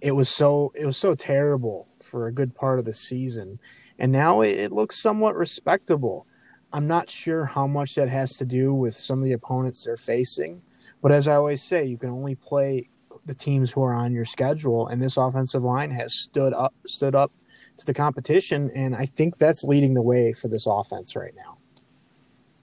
it 0.00 0.12
was 0.12 0.28
so 0.28 0.72
it 0.74 0.86
was 0.86 0.96
so 0.96 1.14
terrible 1.14 1.88
for 2.00 2.26
a 2.26 2.32
good 2.32 2.54
part 2.54 2.78
of 2.78 2.84
the 2.84 2.94
season, 2.94 3.58
and 3.98 4.12
now 4.12 4.40
it, 4.42 4.72
looks 4.72 5.00
somewhat 5.02 5.34
respectable. 5.36 6.26
I'm 6.72 6.86
not 6.86 7.10
sure 7.10 7.46
how 7.46 7.66
much 7.66 7.94
that 7.96 8.08
has 8.08 8.36
to 8.38 8.44
do 8.44 8.74
with 8.74 8.94
some 8.94 9.18
of 9.18 9.24
the 9.24 9.32
opponents 9.32 9.84
they're 9.84 9.96
facing, 9.96 10.62
but 11.02 11.12
as 11.12 11.26
I 11.28 11.34
always 11.36 11.62
say, 11.62 11.84
you 11.84 11.98
can 11.98 12.10
only 12.10 12.34
play 12.34 12.88
the 13.26 13.34
teams 13.34 13.70
who 13.72 13.82
are 13.82 13.94
on 13.94 14.12
your 14.12 14.24
schedule, 14.24 14.88
and 14.88 15.02
this 15.02 15.16
offensive 15.16 15.64
line 15.64 15.90
has 15.90 16.14
stood 16.14 16.52
up 16.54 16.74
stood 16.86 17.14
up 17.14 17.32
to 17.78 17.86
the 17.86 17.94
competition, 17.94 18.70
and 18.74 18.94
I 18.96 19.06
think 19.06 19.38
that's 19.38 19.64
leading 19.64 19.94
the 19.94 20.02
way 20.02 20.32
for 20.32 20.48
this 20.48 20.66
offense 20.66 21.16
right 21.16 21.34
now. 21.36 21.57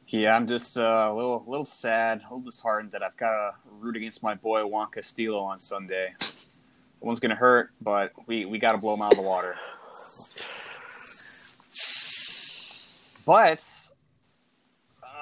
Yeah, 0.08 0.36
I'm 0.36 0.46
just 0.46 0.78
uh, 0.78 1.10
a 1.12 1.14
little, 1.14 1.44
little 1.48 1.66
sad, 1.66 2.20
a 2.20 2.24
little 2.24 2.40
disheartened 2.42 2.92
that 2.92 3.02
I've 3.02 3.18
got 3.18 3.32
to 3.32 3.52
root 3.80 3.96
against 3.96 4.22
my 4.22 4.36
boy 4.36 4.66
Juan 4.66 4.92
Castillo 4.92 5.40
on 5.40 5.60
Sunday. 5.60 6.10
The 6.20 7.06
One's 7.06 7.20
gonna 7.20 7.36
hurt, 7.36 7.72
but 7.82 8.12
we 8.28 8.46
we 8.46 8.60
got 8.60 8.74
to 8.74 8.78
blow 8.78 8.94
him 8.94 9.02
out 9.02 9.14
of 9.14 9.18
the 9.18 9.24
water. 9.24 9.56
But 13.26 13.68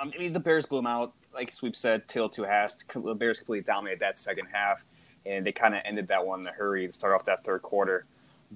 um, 0.01 0.11
I 0.13 0.19
mean, 0.19 0.33
the 0.33 0.39
Bears 0.39 0.65
blew 0.65 0.79
him 0.79 0.87
out. 0.87 1.13
Like 1.33 1.53
we've 1.61 1.75
said, 1.75 2.07
tail 2.09 2.27
two 2.27 2.43
halves. 2.43 2.83
The 2.93 3.15
Bears 3.15 3.39
completely 3.39 3.63
dominated 3.63 4.01
that 4.01 4.17
second 4.17 4.47
half, 4.51 4.83
and 5.25 5.45
they 5.45 5.53
kind 5.53 5.73
of 5.73 5.81
ended 5.85 6.09
that 6.09 6.25
one 6.25 6.41
in 6.41 6.47
a 6.47 6.51
hurry 6.51 6.87
to 6.87 6.93
start 6.93 7.15
off 7.15 7.23
that 7.25 7.45
third 7.45 7.61
quarter. 7.61 8.03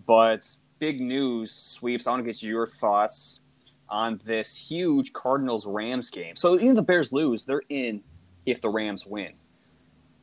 But 0.05 0.53
big 0.77 0.99
news, 0.99 1.53
sweeps. 1.53 2.05
I 2.05 2.11
want 2.11 2.25
to 2.25 2.31
get 2.31 2.43
your 2.43 2.67
thoughts 2.67 3.39
on 3.89 4.19
this 4.25 4.55
huge 4.55 5.13
Cardinals 5.13 5.65
Rams 5.65 6.09
game. 6.09 6.35
So 6.35 6.55
even 6.55 6.69
if 6.69 6.75
the 6.75 6.81
Bears 6.81 7.13
lose, 7.13 7.45
they're 7.45 7.63
in 7.69 8.03
if 8.45 8.61
the 8.61 8.69
Rams 8.69 9.05
win. 9.05 9.33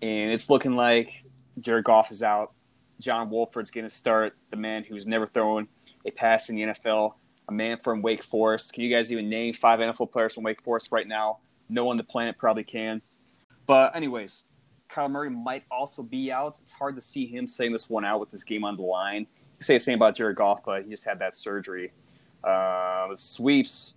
And 0.03 0.31
it's 0.33 0.51
looking 0.51 0.77
like 0.77 1.25
Jared 1.61 1.85
Goff 1.85 2.11
is 2.11 2.23
out. 2.23 2.53
John 3.01 3.31
Wolford's 3.31 3.71
going 3.71 3.85
to 3.85 3.91
start, 3.91 4.37
the 4.51 4.57
man 4.57 4.85
who's 4.85 5.07
never 5.07 5.27
thrown 5.27 5.69
a 6.07 6.11
pass 6.11 6.49
in 6.49 6.57
the 6.57 6.63
NFL, 6.63 7.15
a 7.49 7.53
man 7.53 7.79
from 7.83 8.03
Wake 8.03 8.23
Forest. 8.23 8.73
Can 8.73 8.85
you 8.85 8.95
guys 8.95 9.11
even 9.13 9.29
name 9.29 9.53
five 9.53 9.81
NFL 9.81 10.13
players 10.13 10.35
from 10.35 10.45
Wake 10.45 10.63
Forest 10.63 10.89
right 10.93 11.07
now? 11.07 11.39
No 11.69 11.85
one 11.85 11.95
on 11.95 11.97
the 11.97 12.05
planet 12.05 12.39
probably 12.39 12.65
can. 12.65 13.03
But, 13.67 13.97
anyways, 13.97 14.45
Kyler 14.91 15.11
Murray 15.11 15.31
might 15.31 15.65
also 15.71 16.03
be 16.03 16.31
out. 16.31 16.59
It's 16.63 16.73
hard 16.73 16.95
to 16.97 17.03
see 17.03 17.27
him 17.27 17.47
saying 17.47 17.73
this 17.73 17.89
one 17.89 18.05
out 18.05 18.21
with 18.21 18.31
this 18.31 18.45
game 18.45 18.65
on 18.65 18.77
the 18.77 18.83
line. 18.83 19.27
You 19.59 19.65
say 19.65 19.75
the 19.75 19.81
same 19.81 19.97
about 19.97 20.15
Jared 20.15 20.37
Goff, 20.37 20.61
but 20.65 20.85
he 20.85 20.91
just 20.91 21.05
had 21.05 21.19
that 21.21 21.35
surgery. 21.35 21.93
Uh, 22.45 23.15
sweeps. 23.17 23.95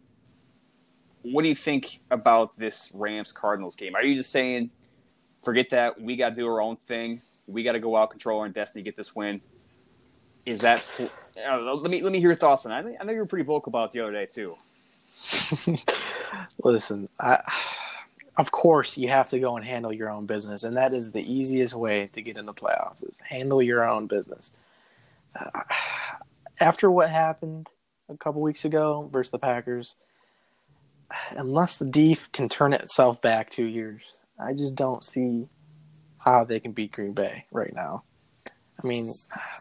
What 1.24 1.42
do 1.42 1.50
you 1.50 1.56
think 1.56 2.00
about 2.12 2.58
this 2.58 2.89
Rams 2.94 3.32
Cardinals 3.32 3.75
game? 3.75 3.96
Are 3.96 4.04
you 4.04 4.16
just 4.16 4.32
saying, 4.32 4.70
forget 5.44 5.70
that, 5.72 6.00
we 6.00 6.16
got 6.16 6.30
to 6.30 6.36
do 6.36 6.48
our 6.48 6.62
own 6.62 6.77
thing, 6.88 7.22
we 7.48 7.63
got 7.63 7.74
to 7.74 7.80
go 7.80 7.98
out, 7.98 8.12
control 8.12 8.39
our 8.39 8.50
destiny, 8.50 8.84
get 8.84 8.96
this 8.96 9.16
win? 9.16 9.42
Is 10.46 10.62
that? 10.62 10.86
Uh, 11.46 11.74
let 11.74 11.92
me 11.92 12.01
let 12.01 12.13
me 12.13 12.20
hear 12.20 12.30
your 12.30 12.38
thoughts 12.38 12.66
on 12.66 12.72
that. 12.72 12.98
I 13.01 13.04
know 13.04 13.12
you 13.12 13.20
were 13.20 13.25
pretty 13.25 13.44
vocal 13.44 13.70
about 13.70 13.92
the 13.92 14.00
other 14.00 14.13
day 14.13 14.27
too. 14.27 14.56
Listen, 16.63 17.10
I, 17.20 17.39
of 18.38 18.51
course 18.51 18.98
you 18.98 19.10
have 19.10 19.27
to 19.30 19.39
go 19.39 19.58
and 19.58 19.66
handle 19.66 19.92
your 19.92 20.10
own 20.10 20.25
business, 20.25 20.63
and 20.63 20.77
that 20.77 20.94
is 20.94 21.12
the 21.12 21.22
easiest 21.22 21.74
way 21.74 22.08
to 22.13 22.22
get 22.22 22.38
in 22.38 22.46
the 22.46 22.54
playoffs. 22.54 23.04
Is 23.04 23.20
handle 23.20 23.62
your 23.62 23.86
own 23.86 24.08
business. 24.08 24.54
Uh, 25.38 25.63
after 26.62 26.89
what 26.89 27.10
happened 27.10 27.68
a 28.10 28.18
couple 28.18 28.42
weeks 28.42 28.66
ago 28.66 29.10
versus 29.12 29.32
the 29.32 29.40
Packers, 29.40 29.96
unless 31.32 31.78
the 31.78 31.86
Def 31.86 32.32
can 32.32 32.50
turn 32.50 32.74
itself 32.74 33.22
back 33.22 33.50
two 33.50 33.66
years, 33.66 34.18
I 34.40 34.54
just 34.54 34.76
don't 34.76 35.04
see 35.04 35.48
how 36.18 36.44
they 36.44 36.60
can 36.60 36.72
beat 36.72 36.92
Green 36.92 37.14
Bay 37.14 37.46
right 37.52 37.74
now. 37.74 38.04
I 38.84 38.88
mean, 38.88 39.10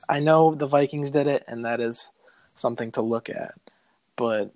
I 0.09 0.21
know 0.21 0.55
the 0.55 0.67
Vikings 0.67 1.11
did 1.11 1.27
it, 1.27 1.45
and 1.49 1.65
that 1.65 1.81
is 1.81 2.11
something 2.55 2.93
to 2.93 3.03
look 3.03 3.31
at, 3.31 3.55
but 4.17 4.53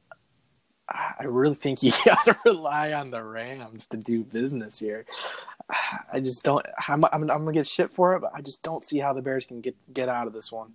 I 0.88 1.24
really 1.24 1.54
think 1.54 1.82
you 1.82 1.92
got 2.04 2.24
to 2.24 2.36
rely 2.44 2.92
on 2.92 3.10
the 3.10 3.22
Rams 3.22 3.86
to 3.88 3.96
do 3.96 4.24
business 4.24 4.78
here. 4.78 5.06
I 6.12 6.20
just 6.20 6.42
don't. 6.42 6.66
I'm, 6.88 7.04
I'm, 7.04 7.22
I'm, 7.22 7.28
gonna 7.28 7.52
get 7.52 7.66
shit 7.66 7.92
for 7.92 8.16
it, 8.16 8.20
but 8.20 8.32
I 8.34 8.40
just 8.40 8.62
don't 8.62 8.82
see 8.82 8.98
how 8.98 9.12
the 9.12 9.22
Bears 9.22 9.46
can 9.46 9.60
get 9.60 9.76
get 9.92 10.08
out 10.08 10.26
of 10.26 10.32
this 10.32 10.50
one. 10.50 10.72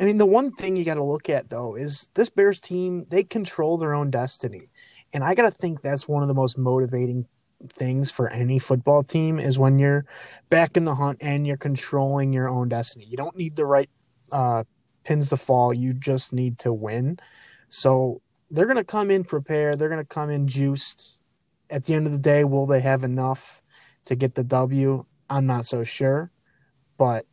I 0.00 0.04
mean, 0.04 0.18
the 0.18 0.26
one 0.26 0.52
thing 0.52 0.76
you 0.76 0.84
got 0.84 0.94
to 0.94 1.04
look 1.04 1.28
at 1.28 1.50
though 1.50 1.74
is 1.74 2.08
this 2.14 2.30
Bears 2.30 2.60
team. 2.60 3.04
They 3.10 3.24
control 3.24 3.78
their 3.78 3.94
own 3.94 4.10
destiny, 4.10 4.68
and 5.12 5.24
I 5.24 5.34
got 5.34 5.42
to 5.42 5.50
think 5.50 5.80
that's 5.80 6.08
one 6.08 6.22
of 6.22 6.28
the 6.28 6.34
most 6.34 6.58
motivating 6.58 7.26
things 7.70 8.10
for 8.10 8.28
any 8.28 8.58
football 8.58 9.02
team 9.02 9.38
is 9.38 9.58
when 9.58 9.78
you're 9.78 10.04
back 10.50 10.76
in 10.76 10.84
the 10.84 10.94
hunt 10.94 11.18
and 11.20 11.46
you're 11.46 11.56
controlling 11.56 12.32
your 12.32 12.48
own 12.48 12.68
destiny. 12.68 13.06
You 13.06 13.16
don't 13.16 13.36
need 13.36 13.56
the 13.56 13.66
right 13.66 13.88
uh, 14.32 14.64
pins 15.04 15.30
to 15.30 15.36
fall. 15.36 15.72
You 15.72 15.92
just 15.92 16.32
need 16.32 16.58
to 16.60 16.72
win. 16.72 17.18
So 17.68 18.20
they're 18.50 18.66
going 18.66 18.76
to 18.76 18.84
come 18.84 19.10
in 19.10 19.24
prepared. 19.24 19.78
They're 19.78 19.88
going 19.88 20.00
to 20.00 20.04
come 20.04 20.30
in 20.30 20.46
juiced. 20.46 21.14
At 21.68 21.84
the 21.84 21.94
end 21.94 22.06
of 22.06 22.12
the 22.12 22.18
day, 22.18 22.44
will 22.44 22.66
they 22.66 22.80
have 22.80 23.02
enough 23.02 23.60
to 24.04 24.14
get 24.14 24.34
the 24.34 24.44
W? 24.44 25.02
I'm 25.28 25.46
not 25.46 25.66
so 25.66 25.82
sure, 25.82 26.30
but 26.96 27.26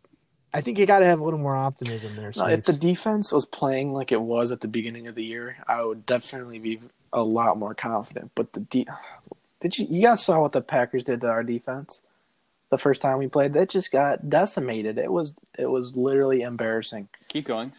I 0.54 0.62
think 0.62 0.78
you 0.78 0.86
got 0.86 1.00
to 1.00 1.06
have 1.06 1.20
a 1.20 1.24
little 1.24 1.40
more 1.40 1.56
optimism 1.56 2.16
there. 2.16 2.32
No, 2.36 2.46
if 2.46 2.64
the 2.66 2.74
defense 2.74 3.32
was 3.32 3.46
playing 3.46 3.94
like 3.94 4.12
it 4.12 4.22
was 4.22 4.52
at 4.52 4.62
the 4.62 4.68
beginning 4.68 5.08
of 5.08 5.16
the 5.16 5.24
year, 5.24 5.58
I 5.68 5.84
would 5.84 6.06
definitely 6.06 6.60
be 6.60 6.80
a 7.12 7.24
lot 7.24 7.58
more 7.58 7.74
confident. 7.74 8.32
But 8.36 8.54
the 8.54 8.60
de- 8.62 8.88
did 9.62 9.78
you 9.78 9.88
you 9.90 10.02
guys 10.04 10.24
saw 10.24 10.42
what 10.42 10.52
the 10.52 10.62
Packers 10.62 11.06
did 11.06 11.22
to 11.22 11.28
our 11.28 11.44
defense 11.44 12.02
the 12.70 12.78
first 12.78 13.02
time 13.02 13.18
we 13.18 13.28
played? 13.28 13.54
They 13.54 13.66
just 13.66 13.92
got 13.92 14.30
decimated. 14.30 14.98
It 14.98 15.12
was 15.12 15.36
it 15.58 15.68
was 15.68 15.96
literally 15.96 16.42
embarrassing. 16.42 17.10
Keep 17.30 17.48
going. 17.48 17.72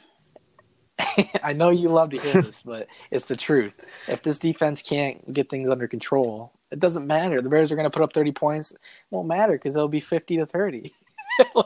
I 1.43 1.53
know 1.53 1.71
you 1.71 1.89
love 1.89 2.11
to 2.11 2.19
hear 2.19 2.43
this, 2.43 2.63
but 2.65 2.89
it's 3.11 3.27
the 3.27 3.37
truth. 3.37 3.85
If 4.09 4.23
this 4.23 4.39
defense 4.39 4.83
can't 4.83 5.33
get 5.33 5.51
things 5.51 5.69
under 5.69 5.89
control, 5.89 6.53
it 6.71 6.81
doesn't 6.81 7.07
matter. 7.07 7.41
The 7.41 7.49
Bears 7.49 7.71
are 7.73 7.77
going 7.77 7.91
to 7.91 7.91
put 7.91 8.03
up 8.03 8.13
30 8.13 8.33
points. 8.33 8.71
It 8.73 8.79
won't 9.11 9.29
matter 9.29 9.53
because 9.53 9.77
it'll 9.77 9.89
be 9.89 10.01
50 10.01 10.39
to 10.39 10.47
30. 10.47 10.93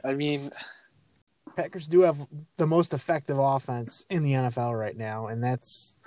I 0.04 0.14
mean, 0.14 0.50
Packers 1.56 1.88
do 1.88 2.00
have 2.02 2.26
the 2.56 2.66
most 2.66 2.94
effective 2.94 3.38
offense 3.38 4.06
in 4.10 4.22
the 4.22 4.32
NFL 4.32 4.78
right 4.78 4.96
now, 4.96 5.26
and 5.26 5.42
that's 5.42 6.00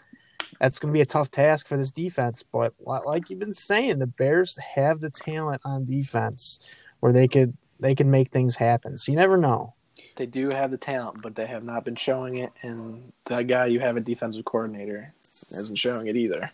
that's 0.60 0.80
going 0.80 0.94
to 0.94 0.98
be 0.98 1.02
a 1.02 1.06
tough 1.06 1.32
task 1.32 1.68
for 1.68 1.78
this 1.78 1.92
defense. 1.92 2.44
But 2.44 2.74
like 2.86 3.30
you've 3.30 3.40
been 3.40 3.54
saying, 3.54 4.00
the 4.00 4.08
Bears 4.08 4.58
have 4.58 5.00
the 5.00 5.10
talent 5.10 5.62
on 5.66 5.86
defense 5.86 6.60
where 7.00 7.12
they 7.12 7.28
could 7.28 7.58
they 7.80 7.96
can 7.96 8.10
make 8.10 8.30
things 8.30 8.56
happen. 8.56 8.98
So 8.98 9.12
you 9.12 9.18
never 9.18 9.38
know. 9.38 9.74
They 10.16 10.26
do 10.26 10.50
have 10.50 10.72
the 10.72 10.78
talent, 10.78 11.22
but 11.22 11.36
they 11.36 11.48
have 11.48 11.64
not 11.64 11.84
been 11.84 11.96
showing 11.96 12.38
it. 12.38 12.52
And 12.62 13.12
that 13.26 13.48
guy 13.48 13.66
you 13.68 13.80
have 13.80 13.98
a 13.98 14.02
defensive 14.02 14.46
coordinator 14.46 15.14
isn't 15.52 15.78
showing 15.78 16.08
it 16.08 16.16
either. 16.16 16.52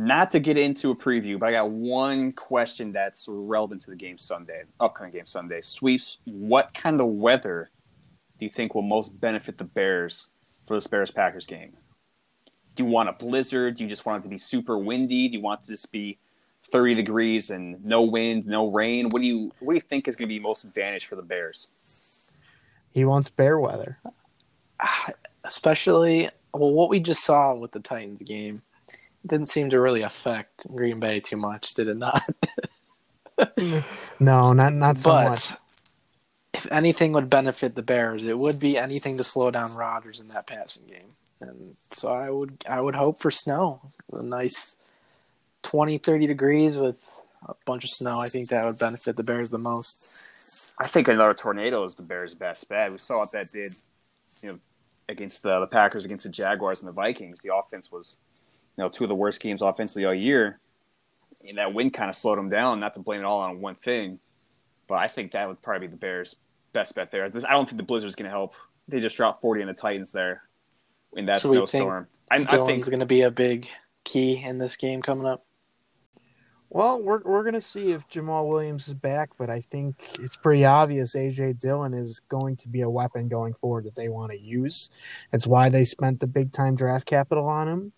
Not 0.00 0.30
to 0.30 0.38
get 0.38 0.56
into 0.56 0.92
a 0.92 0.96
preview, 0.96 1.40
but 1.40 1.48
I 1.48 1.52
got 1.52 1.70
one 1.70 2.30
question 2.32 2.92
that's 2.92 3.26
relevant 3.28 3.82
to 3.82 3.90
the 3.90 3.96
game 3.96 4.16
Sunday, 4.16 4.62
upcoming 4.78 5.12
game 5.12 5.26
Sunday. 5.26 5.60
Sweeps, 5.60 6.18
what 6.24 6.72
kind 6.72 7.00
of 7.00 7.08
weather 7.08 7.70
do 8.38 8.46
you 8.46 8.50
think 8.50 8.76
will 8.76 8.82
most 8.82 9.18
benefit 9.20 9.58
the 9.58 9.64
Bears 9.64 10.28
for 10.68 10.76
this 10.76 10.86
Bears 10.86 11.10
Packers 11.10 11.48
game? 11.48 11.76
Do 12.76 12.84
you 12.84 12.88
want 12.88 13.08
a 13.08 13.12
blizzard? 13.12 13.74
Do 13.74 13.82
you 13.82 13.90
just 13.90 14.06
want 14.06 14.22
it 14.22 14.22
to 14.22 14.28
be 14.28 14.38
super 14.38 14.78
windy? 14.78 15.28
Do 15.28 15.36
you 15.36 15.42
want 15.42 15.62
it 15.62 15.64
to 15.64 15.72
just 15.72 15.90
be 15.90 16.18
30 16.70 16.94
degrees 16.94 17.50
and 17.50 17.84
no 17.84 18.02
wind, 18.02 18.46
no 18.46 18.70
rain? 18.70 19.08
What 19.10 19.20
do 19.20 19.26
you 19.26 19.50
what 19.58 19.72
do 19.72 19.74
you 19.74 19.80
think 19.80 20.06
is 20.06 20.14
going 20.14 20.28
to 20.28 20.32
be 20.32 20.38
most 20.38 20.62
advantage 20.62 21.06
for 21.06 21.16
the 21.16 21.22
Bears? 21.22 21.66
He 22.92 23.04
wants 23.04 23.30
bear 23.30 23.58
weather. 23.58 23.98
Ah, 24.78 25.08
especially 25.42 26.30
well 26.54 26.70
what 26.70 26.88
we 26.88 27.00
just 27.00 27.24
saw 27.24 27.52
with 27.54 27.72
the 27.72 27.80
Titans 27.80 28.22
game 28.22 28.62
didn't 29.28 29.48
seem 29.48 29.70
to 29.70 29.80
really 29.80 30.02
affect 30.02 30.66
Green 30.66 31.00
Bay 31.00 31.20
too 31.20 31.36
much, 31.36 31.74
did 31.74 31.88
it 31.88 31.96
not? 31.96 32.22
no, 34.20 34.52
not 34.52 34.72
not 34.72 34.98
so 34.98 35.10
but, 35.10 35.28
much. 35.28 35.52
If 36.54 36.70
anything 36.72 37.12
would 37.12 37.30
benefit 37.30 37.74
the 37.74 37.82
Bears, 37.82 38.24
it 38.24 38.38
would 38.38 38.58
be 38.58 38.76
anything 38.76 39.18
to 39.18 39.24
slow 39.24 39.50
down 39.50 39.74
Rodgers 39.74 40.18
in 40.18 40.28
that 40.28 40.46
passing 40.46 40.86
game 40.86 41.14
and 41.40 41.76
so 41.92 42.08
I 42.08 42.30
would 42.30 42.64
I 42.68 42.80
would 42.80 42.94
hope 42.94 43.20
for 43.20 43.30
snow, 43.30 43.80
a 44.12 44.22
nice 44.22 44.76
20, 45.62 45.98
30 45.98 46.26
degrees 46.26 46.76
with 46.76 47.22
a 47.46 47.54
bunch 47.64 47.84
of 47.84 47.90
snow. 47.90 48.18
I 48.18 48.28
think 48.28 48.48
that 48.48 48.64
would 48.64 48.78
benefit 48.78 49.16
the 49.16 49.22
Bears 49.22 49.50
the 49.50 49.58
most. 49.58 50.04
I 50.78 50.86
think 50.86 51.08
another 51.08 51.34
tornado 51.34 51.82
is 51.84 51.94
the 51.94 52.02
Bears' 52.02 52.34
best 52.34 52.68
bet. 52.68 52.92
We 52.92 52.98
saw 52.98 53.18
what 53.18 53.32
that 53.32 53.50
did, 53.52 53.72
you 54.42 54.52
know, 54.52 54.58
against 55.08 55.42
the, 55.42 55.58
the 55.60 55.66
Packers, 55.66 56.04
against 56.04 56.24
the 56.24 56.30
Jaguars, 56.30 56.80
and 56.80 56.88
the 56.88 56.92
Vikings. 56.92 57.40
The 57.40 57.54
offense 57.54 57.90
was, 57.90 58.18
you 58.78 58.84
know, 58.84 58.88
two 58.88 59.04
of 59.04 59.08
the 59.08 59.14
worst 59.14 59.40
games 59.40 59.60
offensively 59.60 60.04
all 60.06 60.14
year. 60.14 60.60
And 61.46 61.58
that 61.58 61.74
wind 61.74 61.94
kind 61.94 62.08
of 62.08 62.14
slowed 62.14 62.38
them 62.38 62.48
down. 62.48 62.78
Not 62.78 62.94
to 62.94 63.00
blame 63.00 63.20
it 63.20 63.24
all 63.24 63.40
on 63.40 63.60
one 63.60 63.74
thing, 63.74 64.20
but 64.86 64.98
I 64.98 65.08
think 65.08 65.32
that 65.32 65.48
would 65.48 65.60
probably 65.62 65.88
be 65.88 65.90
the 65.90 65.98
Bears' 65.98 66.36
best 66.72 66.94
bet 66.94 67.10
there. 67.10 67.24
I 67.24 67.28
don't 67.28 67.66
think 67.66 67.76
the 67.76 67.82
Blizzard's 67.82 68.14
going 68.14 68.26
to 68.26 68.30
help. 68.30 68.54
They 68.86 69.00
just 69.00 69.16
dropped 69.16 69.42
forty 69.42 69.60
on 69.62 69.68
the 69.68 69.74
Titans 69.74 70.12
there 70.12 70.42
in 71.16 71.26
that 71.26 71.40
so 71.40 71.50
snowstorm. 71.50 72.06
I, 72.30 72.36
I 72.36 72.44
think 72.44 72.86
going 72.86 73.00
to 73.00 73.06
be 73.06 73.22
a 73.22 73.30
big 73.30 73.68
key 74.04 74.42
in 74.42 74.58
this 74.58 74.76
game 74.76 75.02
coming 75.02 75.26
up. 75.26 75.44
Well, 76.70 77.02
we're 77.02 77.22
we're 77.22 77.44
gonna 77.44 77.62
see 77.62 77.92
if 77.92 78.08
Jamaal 78.08 78.46
Williams 78.46 78.88
is 78.88 78.94
back, 78.94 79.30
but 79.38 79.48
I 79.48 79.60
think 79.60 80.18
it's 80.20 80.36
pretty 80.36 80.66
obvious 80.66 81.16
AJ 81.16 81.58
Dillon 81.58 81.94
is 81.94 82.20
going 82.20 82.56
to 82.56 82.68
be 82.68 82.82
a 82.82 82.90
weapon 82.90 83.26
going 83.26 83.54
forward 83.54 83.84
that 83.84 83.94
they 83.94 84.10
want 84.10 84.32
to 84.32 84.38
use. 84.38 84.90
That's 85.32 85.46
why 85.46 85.70
they 85.70 85.86
spent 85.86 86.20
the 86.20 86.26
big 86.26 86.52
time 86.52 86.74
draft 86.74 87.06
capital 87.06 87.46
on 87.46 87.68
him. 87.68 87.92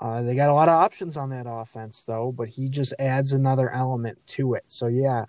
Uh, 0.00 0.22
they 0.22 0.34
got 0.34 0.50
a 0.50 0.54
lot 0.54 0.68
of 0.68 0.74
options 0.74 1.16
on 1.16 1.30
that 1.30 1.46
offense, 1.48 2.04
though, 2.04 2.32
but 2.32 2.48
he 2.48 2.68
just 2.68 2.92
adds 2.98 3.32
another 3.32 3.70
element 3.70 4.18
to 4.26 4.54
it. 4.54 4.64
So 4.66 4.86
yeah, 4.86 5.26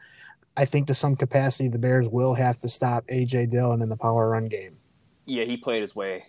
I 0.55 0.65
think 0.65 0.87
to 0.87 0.93
some 0.93 1.15
capacity 1.15 1.67
the 1.67 1.77
Bears 1.77 2.07
will 2.07 2.33
have 2.33 2.59
to 2.59 2.69
stop 2.69 3.05
AJ 3.07 3.49
Dillon 3.49 3.81
in 3.81 3.89
the 3.89 3.97
power 3.97 4.29
run 4.29 4.47
game. 4.47 4.77
Yeah, 5.25 5.45
he 5.45 5.57
played 5.57 5.81
his 5.81 5.95
way 5.95 6.25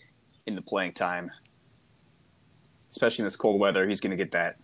into 0.46 0.62
playing 0.62 0.94
time, 0.94 1.30
especially 2.90 3.22
in 3.22 3.26
this 3.26 3.36
cold 3.36 3.60
weather. 3.60 3.86
He's 3.88 4.00
going 4.00 4.10
to 4.10 4.16
get 4.16 4.32
that. 4.32 4.56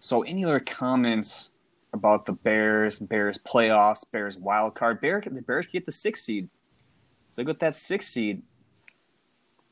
So, 0.00 0.22
any 0.22 0.44
other 0.44 0.60
comments 0.60 1.50
about 1.92 2.26
the 2.26 2.32
Bears, 2.32 2.98
Bears 2.98 3.38
playoffs, 3.38 4.04
Bears 4.10 4.36
wild 4.36 4.74
card? 4.74 5.00
Bear, 5.00 5.22
the 5.24 5.40
Bears 5.40 5.66
get 5.72 5.86
the 5.86 5.92
sixth 5.92 6.24
seed. 6.24 6.48
So, 7.28 7.40
they 7.40 7.46
got 7.46 7.60
that 7.60 7.76
sixth 7.76 8.10
seed. 8.10 8.42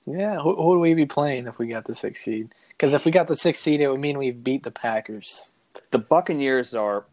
Yeah, 0.06 0.40
who, 0.40 0.56
who 0.56 0.68
would 0.68 0.78
we 0.78 0.94
be 0.94 1.06
playing 1.06 1.46
if 1.46 1.58
we 1.58 1.68
got 1.68 1.84
the 1.84 1.94
sixth 1.94 2.22
seed? 2.22 2.54
Because 2.72 2.92
if 2.92 3.04
we 3.04 3.10
got 3.12 3.28
the 3.28 3.36
sixth 3.36 3.62
seed, 3.62 3.80
it 3.80 3.88
would 3.88 4.00
mean 4.00 4.18
we've 4.18 4.42
beat 4.42 4.62
the 4.62 4.70
Packers. 4.70 5.52
The 5.90 5.98
Buccaneers 5.98 6.74
are 6.74 7.06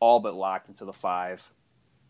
all 0.00 0.20
but 0.20 0.34
locked 0.34 0.68
into 0.68 0.84
the 0.84 0.92
five. 0.92 1.42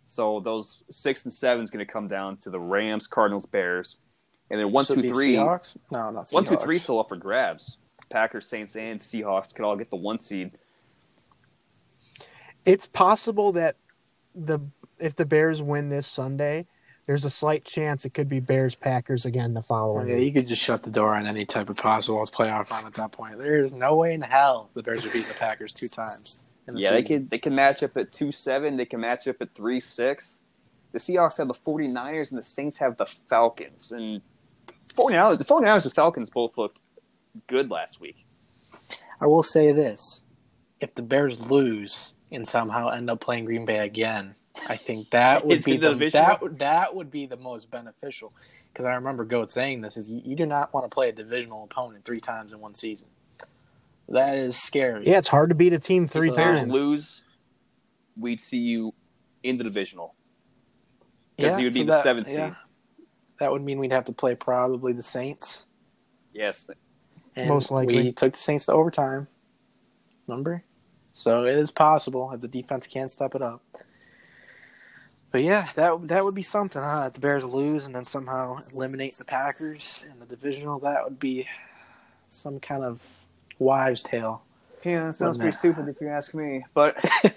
So 0.06 0.40
those 0.40 0.82
six 0.90 1.24
and 1.24 1.32
seven 1.32 1.62
is 1.62 1.70
going 1.70 1.84
to 1.84 1.90
come 1.90 2.08
down 2.08 2.36
to 2.38 2.50
the 2.50 2.60
Rams, 2.60 3.06
Cardinals, 3.06 3.46
Bears, 3.46 3.98
and 4.50 4.60
then 4.60 4.72
one, 4.72 4.84
So 4.84 4.94
two, 4.94 5.08
three. 5.08 5.34
Seahawks? 5.34 5.76
No, 5.90 6.10
not 6.10 6.24
Seahawks. 6.26 6.32
One, 6.32 6.44
two, 6.44 6.56
three 6.56 6.78
still 6.78 7.00
up 7.00 7.08
for 7.08 7.16
grabs. 7.16 7.78
Packers, 8.10 8.46
Saints, 8.46 8.76
and 8.76 9.00
Seahawks 9.00 9.54
could 9.54 9.64
all 9.64 9.76
get 9.76 9.90
the 9.90 9.96
one 9.96 10.18
seed. 10.18 10.52
It's 12.64 12.86
possible 12.86 13.52
that 13.52 13.76
the 14.34 14.60
if 14.98 15.16
the 15.16 15.26
Bears 15.26 15.62
win 15.62 15.88
this 15.88 16.06
Sunday, 16.06 16.66
there's 17.06 17.25
a 17.25 17.30
slight 17.30 17.64
chance 17.64 18.04
it 18.04 18.14
could 18.14 18.28
be 18.28 18.40
Bears 18.40 18.75
Packers 18.75 19.26
again 19.26 19.54
the 19.54 19.62
following. 19.62 20.08
Yeah, 20.08 20.16
you 20.16 20.32
could 20.32 20.49
just 20.49 20.62
shut 20.62 20.82
the 20.82 20.90
door 20.90 21.14
on 21.14 21.26
any 21.26 21.44
type 21.44 21.68
of 21.68 21.76
possible 21.76 22.25
playoff 22.26 22.70
run 22.70 22.87
at 22.87 22.94
that 22.94 23.12
point. 23.12 23.38
There's 23.38 23.73
no 23.73 23.96
way 23.96 24.14
in 24.14 24.23
hell 24.23 24.70
the 24.75 24.82
Bears 24.82 25.04
would 25.04 25.12
beat 25.12 25.26
the 25.26 25.34
Packers 25.34 25.73
two 25.73 25.88
times. 25.88 26.40
the 26.66 26.80
Yeah, 26.80 26.92
they 26.92 27.02
could 27.02 27.30
they 27.30 27.38
can 27.38 27.54
match 27.54 27.82
up 27.82 27.96
at 27.96 28.12
two 28.12 28.32
seven. 28.32 28.76
They 28.76 28.87
can 28.87 29.00
match 29.00 29.28
up 29.28 29.37
at 29.40 29.54
three 29.54 29.80
six. 29.80 30.40
The 30.92 30.99
Seahawks 30.99 31.38
have 31.38 31.49
the 31.49 31.54
49ers 31.54 32.30
and 32.30 32.38
the 32.38 32.42
Saints 32.42 32.78
have 32.78 32.96
the 32.96 33.06
Falcons. 33.06 33.90
And 33.90 34.23
49ers, 34.94 35.38
the 35.38 35.44
49ers 35.44 35.84
and 35.84 35.94
Falcons 35.94 36.30
both 36.30 36.56
looked 36.56 36.80
good 37.49 37.68
last 37.70 38.00
week. 38.00 38.25
I 39.20 39.26
will 39.26 39.42
say 39.42 39.73
this: 39.73 40.23
if 40.80 40.94
the 40.94 41.02
Bears 41.02 41.40
lose 41.40 42.14
and 42.30 42.46
somehow 42.46 42.88
end 42.88 43.11
up 43.11 43.20
playing 43.20 43.44
Green 43.44 43.64
Bay 43.64 43.78
again, 43.78 44.37
I 44.68 44.76
think 44.76 45.11
that 45.11 45.44
would 45.46 45.64
be 45.64 45.76
the 45.76 45.94
the, 45.94 46.11
that 46.11 46.58
that 46.58 46.94
would 46.94 47.11
be 47.11 47.26
the 47.26 47.37
most 47.37 47.70
beneficial. 47.70 48.32
Because 48.73 48.87
I 48.87 48.94
remember 48.94 49.25
Goat 49.25 49.50
saying 49.50 49.80
this: 49.80 49.96
is 49.96 50.08
you, 50.08 50.20
you 50.25 50.37
do 50.37 50.46
not 50.46 50.73
want 50.73 50.84
to 50.84 50.94
play 50.94 51.08
a 51.08 51.12
divisional 51.12 51.64
opponent 51.64 52.04
three 52.04 52.20
times 52.20 52.52
in 52.52 52.61
one 52.61 52.75
season. 52.75 53.08
That 54.08 54.37
is 54.37 54.56
scary. 54.56 55.06
Yeah, 55.06 55.18
it's 55.18 55.28
hard 55.28 55.49
to 55.49 55.54
beat 55.54 55.73
a 55.73 55.78
team 55.78 56.06
three 56.06 56.28
if 56.28 56.34
the 56.34 56.40
Bears 56.42 56.61
times. 56.61 56.73
lose, 56.73 57.23
we'd 58.18 58.40
see 58.40 58.58
you 58.58 58.92
in 59.42 59.56
the 59.58 59.64
divisional. 59.64 60.14
Because 61.37 61.52
Yeah, 61.52 61.58
you 61.58 61.64
would 61.64 61.75
be 61.75 61.80
so 61.80 61.87
the 61.87 61.92
that- 61.92 62.02
seventh 62.04 62.28
yeah. 62.28 62.49
seed. 62.49 62.56
That 63.40 63.50
would 63.50 63.62
mean 63.62 63.78
we'd 63.78 63.92
have 63.92 64.04
to 64.04 64.12
play 64.12 64.37
probably 64.37 64.92
the 64.92 65.02
Saints. 65.02 65.66
Yes. 66.32 66.70
And 67.34 67.49
Most 67.49 67.70
likely. 67.73 67.96
we 68.04 68.12
took 68.12 68.34
the 68.34 68.38
Saints 68.38 68.66
to 68.66 68.73
overtime. 68.73 69.26
Remember? 70.28 70.62
So 71.14 71.44
it 71.44 71.56
is 71.56 71.70
possible 71.73 72.30
if 72.32 72.40
the 72.40 72.49
defense 72.49 72.87
can't 72.87 73.11
step 73.11 73.34
it 73.34 73.42
up. 73.42 73.62
But 75.35 75.43
yeah, 75.43 75.69
that 75.75 76.07
that 76.07 76.25
would 76.25 76.37
be 76.37 76.43
something. 76.43 76.81
Huh? 76.81 77.07
If 77.09 77.14
the 77.14 77.21
Bears 77.21 77.43
lose 77.43 77.87
and 77.87 77.95
then 77.97 78.05
somehow 78.05 78.59
eliminate 78.73 79.19
the 79.19 79.25
Packers 79.25 80.05
in 80.09 80.20
the 80.20 80.27
divisional, 80.27 80.79
that 80.79 81.03
would 81.03 81.18
be 81.18 81.49
some 82.29 82.61
kind 82.61 82.85
of 82.85 83.18
wives' 83.59 84.05
tale. 84.05 84.44
Yeah, 84.85 85.07
that 85.07 85.16
sounds 85.16 85.37
pretty 85.37 85.49
it? 85.49 85.59
stupid 85.59 85.88
if 85.88 86.01
you 86.01 86.07
ask 86.07 86.37
me. 86.37 86.64
But 86.73 87.05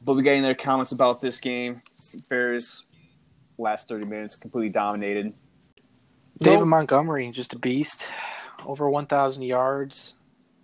but 0.00 0.14
we 0.14 0.22
got 0.22 0.30
any 0.30 0.44
other 0.44 0.54
comments 0.54 0.92
about 0.92 1.20
this 1.20 1.38
game? 1.38 1.82
Bears 2.30 2.86
last 3.58 3.86
thirty 3.86 4.06
minutes 4.06 4.34
completely 4.34 4.70
dominated. 4.70 5.34
David 6.40 6.60
Nope. 6.60 6.68
Montgomery, 6.68 7.30
just 7.32 7.52
a 7.52 7.58
beast. 7.58 8.06
Over 8.64 8.88
1,000 8.88 9.42
yards 9.42 10.14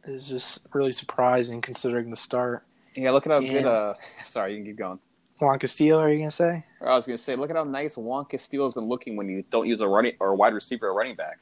is 0.04 0.26
just 0.26 0.60
really 0.72 0.92
surprising 0.92 1.60
considering 1.60 2.08
the 2.08 2.16
start. 2.16 2.64
Yeah, 2.94 3.10
look 3.10 3.26
at 3.26 3.32
how 3.32 3.40
good. 3.40 3.64
Uh, 3.64 3.94
sorry, 4.24 4.52
you 4.52 4.58
can 4.58 4.66
keep 4.66 4.76
going. 4.76 4.98
Juan 5.38 5.58
Castillo, 5.58 5.98
are 5.98 6.08
you 6.08 6.18
going 6.18 6.30
to 6.30 6.36
say? 6.36 6.64
I 6.80 6.94
was 6.94 7.04
gonna 7.04 7.18
say, 7.18 7.34
look 7.34 7.50
at 7.50 7.56
how 7.56 7.64
nice 7.64 7.96
Juan 7.96 8.24
Castillo 8.26 8.64
has 8.64 8.74
been 8.74 8.84
looking 8.84 9.16
when 9.16 9.28
you 9.28 9.44
don't 9.50 9.66
use 9.66 9.80
a 9.80 9.88
running 9.88 10.14
or 10.20 10.28
a 10.28 10.34
wide 10.36 10.54
receiver 10.54 10.88
or 10.88 10.94
running 10.94 11.16
back. 11.16 11.38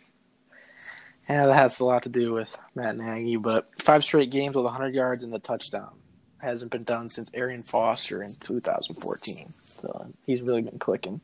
Yeah, 1.28 1.46
that 1.46 1.54
has 1.54 1.80
a 1.80 1.84
lot 1.84 2.02
to 2.04 2.08
do 2.08 2.32
with 2.32 2.56
Matt 2.74 2.96
Nagy, 2.96 3.36
but 3.36 3.74
five 3.74 4.02
straight 4.02 4.30
games 4.30 4.56
with 4.56 4.64
100 4.64 4.94
yards 4.94 5.22
and 5.22 5.34
a 5.34 5.38
touchdown 5.38 5.90
hasn't 6.38 6.70
been 6.70 6.84
done 6.84 7.08
since 7.10 7.30
Arian 7.34 7.62
Foster 7.62 8.22
in 8.22 8.36
2014. 8.40 9.52
So 9.82 10.12
he's 10.26 10.40
really 10.40 10.62
been 10.62 10.78
clicking. 10.78 11.20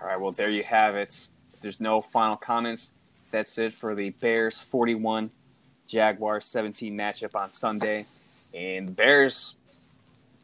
All 0.00 0.06
right, 0.06 0.20
well 0.20 0.32
there 0.32 0.50
you 0.50 0.62
have 0.62 0.94
it. 0.94 1.26
If 1.52 1.60
there's 1.60 1.80
no 1.80 2.00
final 2.00 2.36
comments, 2.36 2.92
that's 3.32 3.58
it 3.58 3.74
for 3.74 3.94
the 3.94 4.10
Bears 4.10 4.58
41, 4.58 5.30
Jaguars 5.88 6.46
17 6.46 6.96
matchup 6.96 7.34
on 7.34 7.50
Sunday. 7.50 8.06
And 8.54 8.88
the 8.88 8.92
Bears 8.92 9.56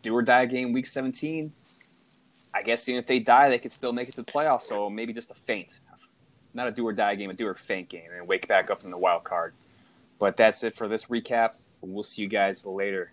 do 0.03 0.15
or 0.15 0.23
die 0.23 0.47
game 0.47 0.73
week 0.73 0.87
17. 0.87 1.53
I 2.55 2.63
guess 2.63 2.89
even 2.89 2.99
if 2.99 3.07
they 3.07 3.19
die, 3.19 3.49
they 3.49 3.59
could 3.59 3.73
still 3.73 3.93
make 3.93 4.09
it 4.09 4.13
to 4.13 4.23
the 4.23 4.31
playoffs. 4.31 4.63
So 4.63 4.91
maybe 4.91 5.13
just 5.13 5.31
a 5.31 5.35
faint, 5.35 5.79
not 6.53 6.69
a 6.69 6.71
do 6.71 6.87
or 6.87 6.93
die 6.93 7.15
game, 7.15 7.31
a 7.31 7.35
do 7.35 7.47
or 7.47 7.55
faint 7.55 7.89
game, 7.89 8.11
and 8.15 8.27
wake 8.27 8.47
back 8.47 8.71
up 8.71 8.85
in 8.85 8.91
the 8.91 8.99
wild 8.99 9.25
card. 9.25 9.55
But 10.19 10.37
that's 10.37 10.63
it 10.63 10.77
for 10.77 10.89
this 10.89 11.07
recap. 11.07 11.53
We'll 11.81 12.05
see 12.05 12.23
you 12.23 12.29
guys 12.29 12.65
later. 12.65 13.13